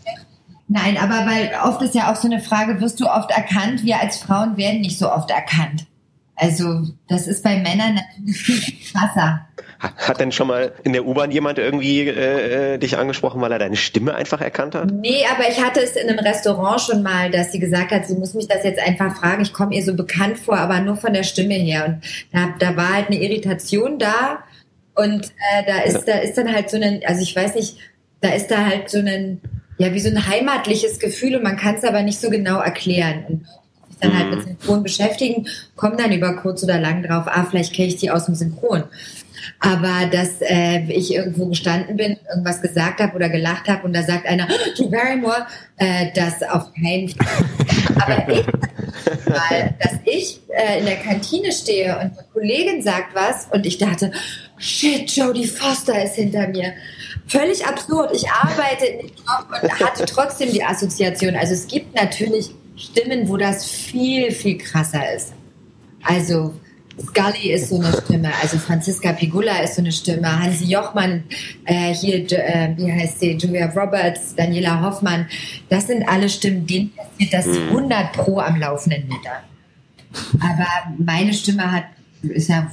[0.68, 3.84] Nein, aber weil oft ist ja auch so eine Frage, wirst du oft erkannt?
[3.84, 5.86] Wir als Frauen werden nicht so oft erkannt.
[6.34, 9.46] Also das ist bei Männern natürlich viel krasser.
[9.82, 13.76] Hat denn schon mal in der U-Bahn jemand irgendwie äh, dich angesprochen, weil er deine
[13.76, 14.92] Stimme einfach erkannt hat?
[14.92, 18.14] Nee, aber ich hatte es in einem Restaurant schon mal, dass sie gesagt hat, sie
[18.14, 19.42] muss mich das jetzt einfach fragen.
[19.42, 21.86] Ich komme ihr so bekannt vor, aber nur von der Stimme her.
[21.86, 22.00] Und
[22.32, 24.44] da, da war halt eine Irritation da.
[24.94, 27.78] Und äh, da ist, da ist dann halt so ein, also ich weiß nicht,
[28.20, 29.40] da ist da halt so ein,
[29.78, 33.24] ja, wie so ein heimatliches Gefühl und man kann es aber nicht so genau erklären.
[33.26, 33.46] Und
[33.88, 34.36] sich dann halt mhm.
[34.36, 38.10] mit Synchron beschäftigen, kommen dann über kurz oder lang drauf, ah, vielleicht kenne ich die
[38.10, 38.84] aus dem Synchron.
[39.60, 44.02] Aber dass äh, ich irgendwo gestanden bin, irgendwas gesagt habe oder gelacht habe und da
[44.02, 47.26] sagt einer, Drew Barrymore, äh, das auf keinen Fall.
[48.02, 48.46] Aber ich,
[49.26, 53.78] weil, dass ich äh, in der Kantine stehe und eine Kollegin sagt was und ich
[53.78, 54.12] dachte,
[54.58, 56.72] shit, Jodie Foster ist hinter mir.
[57.26, 58.14] Völlig absurd.
[58.14, 61.36] Ich arbeite in dem Job und hatte trotzdem die Assoziation.
[61.36, 65.32] Also es gibt natürlich Stimmen, wo das viel, viel krasser ist.
[66.02, 66.54] Also
[67.00, 71.24] Scully ist so eine Stimme, also Franziska Pigula ist so eine Stimme, Hansi Jochmann,
[71.64, 75.26] äh, hier, äh, wie heißt sie, Julia Roberts, Daniela Hoffmann,
[75.68, 78.20] das sind alle Stimmen, denen passiert das 100 mhm.
[78.20, 79.42] pro am laufenden Meter.
[80.40, 80.66] Aber
[80.98, 81.84] meine Stimme hat,
[82.22, 82.70] ist ja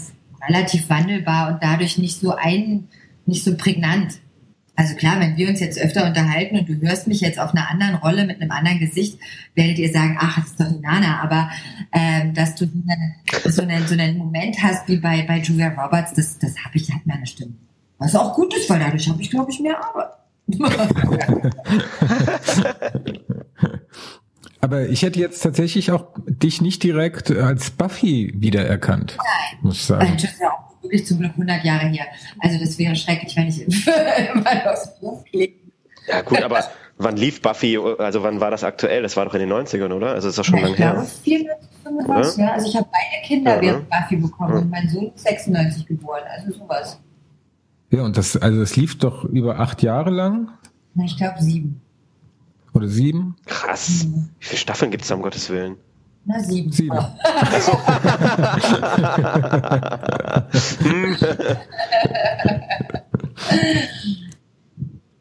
[0.48, 2.88] relativ wandelbar und dadurch nicht so ein,
[3.26, 4.20] nicht so prägnant.
[4.80, 7.70] Also klar, wenn wir uns jetzt öfter unterhalten und du hörst mich jetzt auf einer
[7.70, 9.20] anderen Rolle mit einem anderen Gesicht,
[9.54, 11.22] werdet ihr sagen, ach, das ist doch die Nana.
[11.22, 11.50] Aber
[11.92, 12.66] ähm, dass du
[13.44, 16.90] so einen, so einen Moment hast wie bei, bei Julia Roberts, das, das habe ich,
[16.94, 17.56] hat meine Stimme.
[17.98, 20.12] Was auch gut ist, weil dadurch habe ich, glaube ich, mehr Arbeit.
[24.62, 29.18] Aber ich hätte jetzt tatsächlich auch dich nicht direkt als Buffy wiedererkannt.
[29.18, 29.60] Nein.
[29.62, 30.16] Muss ich sagen.
[30.40, 32.06] Ja auch wirklich zum Glück 100 Jahre her.
[32.40, 33.66] Also das wäre schrecklich, wenn ich
[34.36, 35.60] mal aufs Buch klicke.
[36.08, 36.64] Ja gut, aber
[36.98, 39.04] wann lief Buffy, also wann war das aktuell?
[39.04, 40.14] Das war doch in den 90ern, oder?
[40.14, 41.06] Also ist das schon ja, lange her.
[41.24, 42.52] 94, 95, ja.
[42.52, 44.60] Also ich habe beide Kinder ja, während Buffy bekommen ja.
[44.62, 47.00] und mein Sohn ist 96 geboren, also sowas.
[47.92, 50.50] Ja, und das, also das lief doch über acht Jahre lang?
[50.96, 51.82] Na, ich glaube sieben.
[52.74, 53.36] Oder sieben?
[53.46, 54.06] Krass.
[54.06, 54.30] Mhm.
[54.40, 55.78] Wie viele Staffeln gibt es da um Gottes Willen?
[56.26, 56.72] Na, sieben.
[56.72, 56.98] Sieben.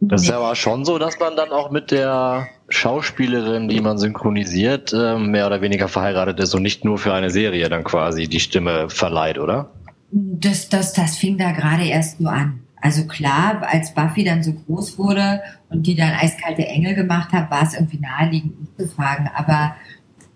[0.00, 4.92] Das ist aber schon so, dass man dann auch mit der Schauspielerin, die man synchronisiert,
[4.94, 8.40] ähm, mehr oder weniger verheiratet ist und nicht nur für eine Serie dann quasi die
[8.40, 9.70] Stimme verleiht, oder?
[10.10, 12.60] Das, das, das fing da gerade erst nur an.
[12.80, 17.50] Also klar, als Buffy dann so groß wurde und die dann eiskalte Engel gemacht hat,
[17.50, 19.28] war es irgendwie naheliegend, mich zu fragen.
[19.34, 19.74] Aber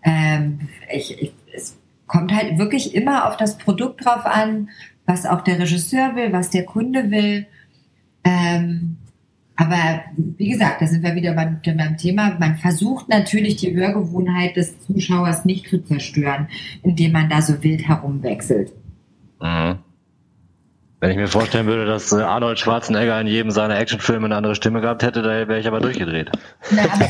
[0.03, 4.71] ähm, ich, ich, es kommt halt wirklich immer auf das Produkt drauf an,
[5.07, 7.47] was auch der Regisseur will, was der Kunde will.
[8.25, 8.97] Ähm,
[9.57, 12.37] aber wie gesagt, da sind wir wieder beim, beim Thema.
[12.39, 16.49] Man versucht natürlich die Hörgewohnheit des Zuschauers nicht zu zerstören,
[16.83, 18.73] indem man da so wild herumwechselt.
[19.41, 19.79] Mhm.
[21.03, 24.55] Wenn ich mir vorstellen würde, dass äh, Arnold Schwarzenegger in jedem seiner Actionfilme eine andere
[24.55, 26.31] Stimme gehabt hätte, da wäre ich aber durchgedreht.
[26.71, 27.01] Na, aber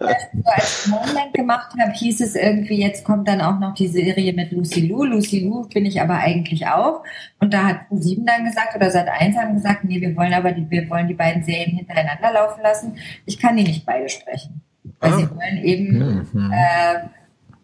[0.00, 3.86] was ich als Moment gemacht habe, hieß es irgendwie, jetzt kommt dann auch noch die
[3.86, 5.04] Serie mit Lucy Lou.
[5.04, 7.04] Lucy Lou bin ich aber eigentlich auch.
[7.38, 10.50] Und da hat Sieben dann gesagt, oder seit eins haben gesagt, nee, wir wollen aber
[10.50, 12.96] die, wir wollen die beiden Serien hintereinander laufen lassen.
[13.26, 14.60] Ich kann die nicht beide sprechen.
[14.98, 15.16] Weil ah.
[15.18, 15.98] sie wollen eben,
[16.32, 16.52] mhm.
[16.52, 16.98] äh,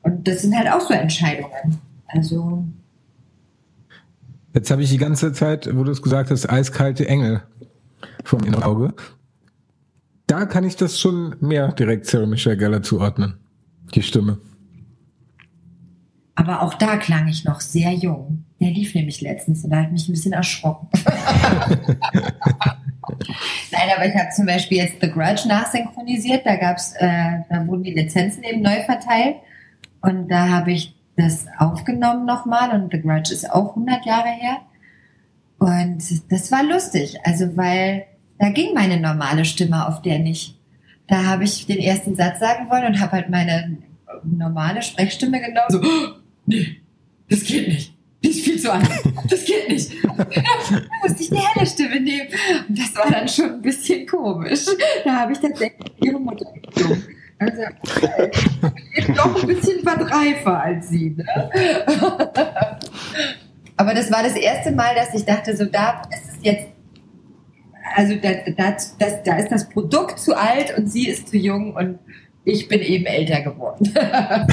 [0.02, 1.80] und das sind halt auch so Entscheidungen.
[2.06, 2.62] Also,
[4.54, 7.42] Jetzt habe ich die ganze Zeit, wo du es gesagt hast, eiskalte Engel
[8.24, 8.94] vom inneren Auge.
[10.26, 13.38] Da kann ich das schon mehr direkt Sarah Michelle Geller zuordnen.
[13.94, 14.38] Die Stimme.
[16.34, 18.44] Aber auch da klang ich noch sehr jung.
[18.60, 20.88] Der lief nämlich letztens und da hat mich ein bisschen erschrocken.
[23.72, 26.44] Nein, aber ich habe zum Beispiel jetzt The Grudge nachsynchronisiert.
[26.44, 29.36] Da gab's, äh, da wurden die Lizenzen eben neu verteilt.
[30.00, 34.58] Und da habe ich das aufgenommen nochmal und The Grudge ist auch 100 Jahre her.
[35.58, 38.06] Und das war lustig, also weil
[38.38, 40.56] da ging meine normale Stimme auf der nicht.
[41.08, 43.78] Da habe ich den ersten Satz sagen wollen und habe halt meine
[44.22, 45.68] normale Sprechstimme genommen.
[45.70, 46.76] So, oh, nee,
[47.28, 47.94] das geht nicht.
[48.22, 48.86] Die ist viel zu an.
[49.28, 49.92] Das geht nicht.
[50.04, 50.24] da
[51.02, 52.28] musste ich die helle Stimme nehmen.
[52.68, 54.66] Und das war dann schon ein bisschen komisch.
[55.04, 57.04] Da habe ich tatsächlich ihre Mutter gezogen.
[57.38, 57.62] Also,
[58.94, 61.10] ich bin doch ein bisschen verdreifer als sie.
[61.10, 61.24] Ne?
[63.76, 66.66] Aber das war das erste Mal, dass ich dachte, so da ist es jetzt,
[67.94, 71.74] also da, da, das, da ist das Produkt zu alt und sie ist zu jung
[71.74, 72.00] und
[72.44, 73.94] ich bin eben älter geworden.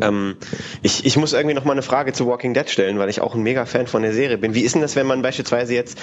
[0.00, 0.36] ähm,
[0.82, 3.34] ich, ich muss irgendwie noch mal eine Frage zu Walking Dead stellen, weil ich auch
[3.34, 4.54] ein mega Fan von der Serie bin.
[4.54, 5.98] Wie ist denn das, wenn man beispielsweise jetzt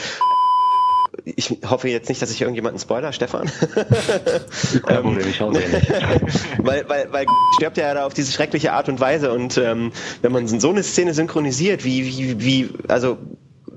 [1.25, 3.49] ich hoffe jetzt nicht, dass ich irgendjemanden spoiler, Stefan.
[4.85, 5.51] Kein Problem, ich hau
[6.57, 9.91] weil, weil, weil stirbt ja da auf diese schreckliche Art und Weise und ähm,
[10.21, 13.17] wenn man so eine Szene synchronisiert, wie, wie, wie, also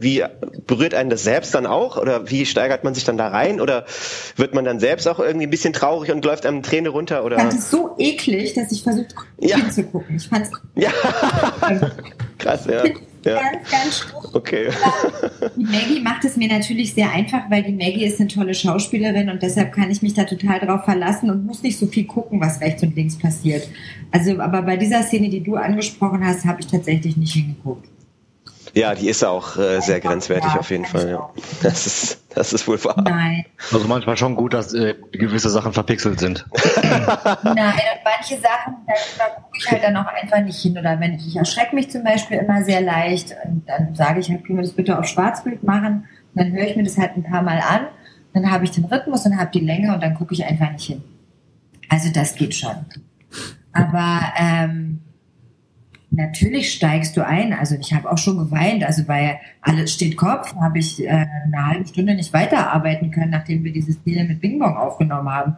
[0.03, 0.25] wie
[0.67, 3.87] berührt einen das selbst dann auch oder wie steigert man sich dann da rein oder
[4.37, 7.37] wird man dann selbst auch irgendwie ein bisschen traurig und läuft einem Träne runter oder?
[7.37, 9.57] Ich fand es so eklig, dass ich versucht ja.
[9.57, 10.17] hinzugucken.
[10.17, 10.91] Ich fand's ja.
[12.39, 12.85] krass, ja.
[13.25, 13.41] Ja.
[13.41, 14.35] Ganz, ganz stumpf.
[14.35, 14.69] Okay.
[15.57, 19.29] Die Maggie macht es mir natürlich sehr einfach, weil die Maggie ist eine tolle Schauspielerin
[19.29, 22.41] und deshalb kann ich mich da total drauf verlassen und muss nicht so viel gucken,
[22.41, 23.69] was rechts und links passiert.
[24.11, 27.92] Also, aber bei dieser Szene, die du angesprochen hast, habe ich tatsächlich nicht hingeguckt.
[28.75, 31.11] Ja, die ist auch äh, sehr grenzwertig auf jeden Fall.
[31.11, 31.31] Ja.
[31.63, 33.03] Das ist, das ist wohl wahr.
[33.03, 33.45] Nein.
[33.71, 36.47] Also manchmal schon gut, dass äh, gewisse Sachen verpixelt sind.
[36.55, 40.79] Nein, und manche Sachen, da, da gucke ich halt dann auch einfach nicht hin.
[40.79, 44.31] Oder wenn ich, ich erschrecke mich zum Beispiel immer sehr leicht und dann sage ich
[44.31, 46.09] halt, können wir das bitte auf Schwarzbild machen?
[46.35, 47.89] Und dann höre ich mir das halt ein paar Mal an.
[48.33, 50.87] Dann habe ich den Rhythmus und habe die Länge und dann gucke ich einfach nicht
[50.87, 51.03] hin.
[51.91, 52.87] Also das geht schon.
[53.75, 55.01] Aber ähm,
[56.15, 57.55] Natürlich steigst du ein.
[57.55, 58.85] Also ich habe auch schon geweint.
[58.85, 63.65] Also bei Alles steht Kopf habe ich äh, eine halbe Stunde nicht weiterarbeiten können, nachdem
[63.65, 65.57] wir diese Szene mit Bing Bong aufgenommen haben.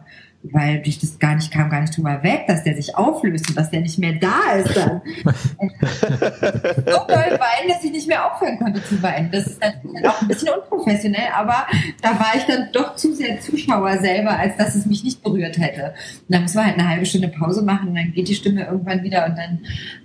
[0.51, 3.57] Weil ich das gar nicht kam, gar nicht drüber weg, dass der sich auflöst und
[3.57, 5.01] dass der nicht mehr da ist dann.
[5.25, 9.31] so doll weinen, dass ich nicht mehr aufhören konnte zu weinen.
[9.31, 11.65] Das ist natürlich auch ein bisschen unprofessionell, aber
[12.01, 15.57] da war ich dann doch zu sehr Zuschauer selber, als dass es mich nicht berührt
[15.57, 15.93] hätte.
[16.27, 18.65] Und dann muss man halt eine halbe Stunde Pause machen und dann geht die Stimme
[18.65, 19.59] irgendwann wieder und dann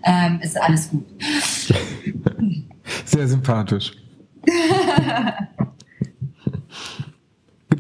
[0.05, 1.07] ähm, ist alles gut.
[3.05, 3.93] Sehr sympathisch.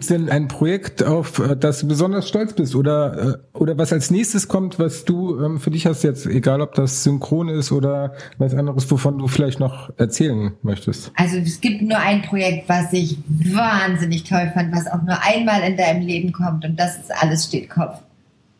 [0.00, 3.76] Gibt es denn ein Projekt, auf äh, das du besonders stolz bist oder, äh, oder
[3.76, 7.50] was als nächstes kommt, was du ähm, für dich hast jetzt, egal ob das synchron
[7.50, 11.12] ist oder was anderes, wovon du vielleicht noch erzählen möchtest?
[11.16, 15.60] Also es gibt nur ein Projekt, was ich wahnsinnig toll fand, was auch nur einmal
[15.64, 18.00] in deinem Leben kommt und das ist Alles steht Kopf.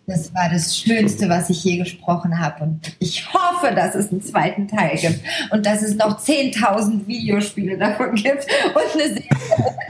[0.07, 2.65] Das war das Schönste, was ich je gesprochen habe.
[2.65, 5.21] Und ich hoffe, dass es einen zweiten Teil gibt
[5.51, 9.29] und dass es noch 10.000 Videospiele davon gibt und eine Serie.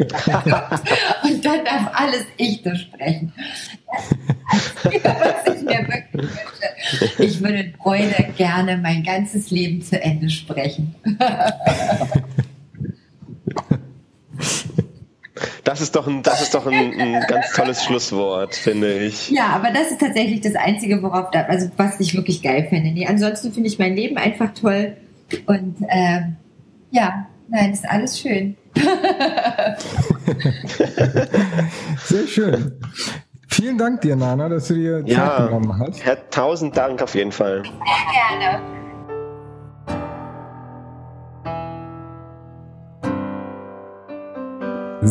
[1.22, 3.32] und dann darf alles ich sprechen.
[4.52, 7.22] Das ist, was ich mir wirklich wünsche.
[7.22, 10.94] Ich würde Freude gerne mein ganzes Leben zu Ende sprechen.
[15.80, 19.30] Das ist doch ein, das ist doch ein, ein, ganz tolles Schlusswort, finde ich.
[19.30, 22.90] Ja, aber das ist tatsächlich das Einzige, worauf da, also was ich wirklich geil finde.
[22.90, 24.98] Nee, ansonsten finde ich mein Leben einfach toll.
[25.46, 26.20] Und äh,
[26.90, 28.58] ja, nein, ist alles schön.
[32.04, 32.72] Sehr schön.
[33.48, 36.04] Vielen Dank dir, Nana, dass du dir Zeit ja, genommen hast.
[36.04, 37.62] Ja, tausend Dank auf jeden Fall.
[37.62, 37.72] Sehr
[38.38, 38.79] gerne.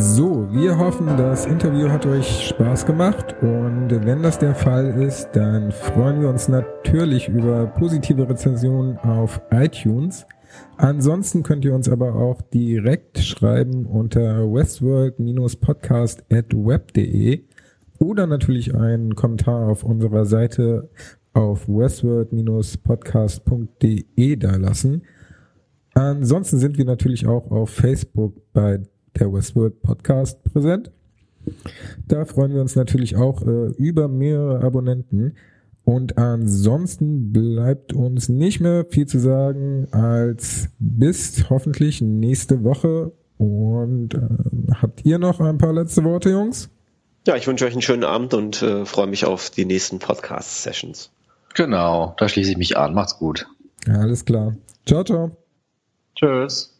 [0.02, 5.32] So, wir hoffen, das Interview hat euch Spaß gemacht und wenn das der Fall ist,
[5.34, 10.26] dann freuen wir uns natürlich über positive Rezensionen auf iTunes.
[10.78, 17.44] Ansonsten könnt ihr uns aber auch direkt schreiben unter westworld-podcast.web.de
[17.98, 20.90] oder natürlich einen Kommentar auf unserer Seite
[21.34, 25.02] auf westworld-podcast.de da lassen.
[25.94, 28.80] Ansonsten sind wir natürlich auch auf Facebook bei
[29.18, 30.92] der Westworld Podcast präsent.
[32.08, 35.36] Da freuen wir uns natürlich auch äh, über mehrere Abonnenten.
[35.86, 43.12] Und ansonsten bleibt uns nicht mehr viel zu sagen als bis hoffentlich nächste Woche.
[43.38, 46.70] Und äh, habt ihr noch ein paar letzte Worte, Jungs?
[47.26, 51.12] Ja, ich wünsche euch einen schönen Abend und äh, freue mich auf die nächsten Podcast-Sessions.
[51.56, 52.94] Genau, da schließe ich mich an.
[52.94, 53.48] Macht's gut.
[53.88, 54.56] alles klar.
[54.86, 55.32] Ciao, ciao.
[56.16, 56.79] Tschüss.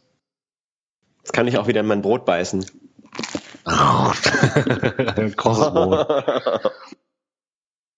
[1.22, 2.64] Jetzt kann ich auch wieder in mein Brot beißen.
[5.36, 6.06] Krosses Brot.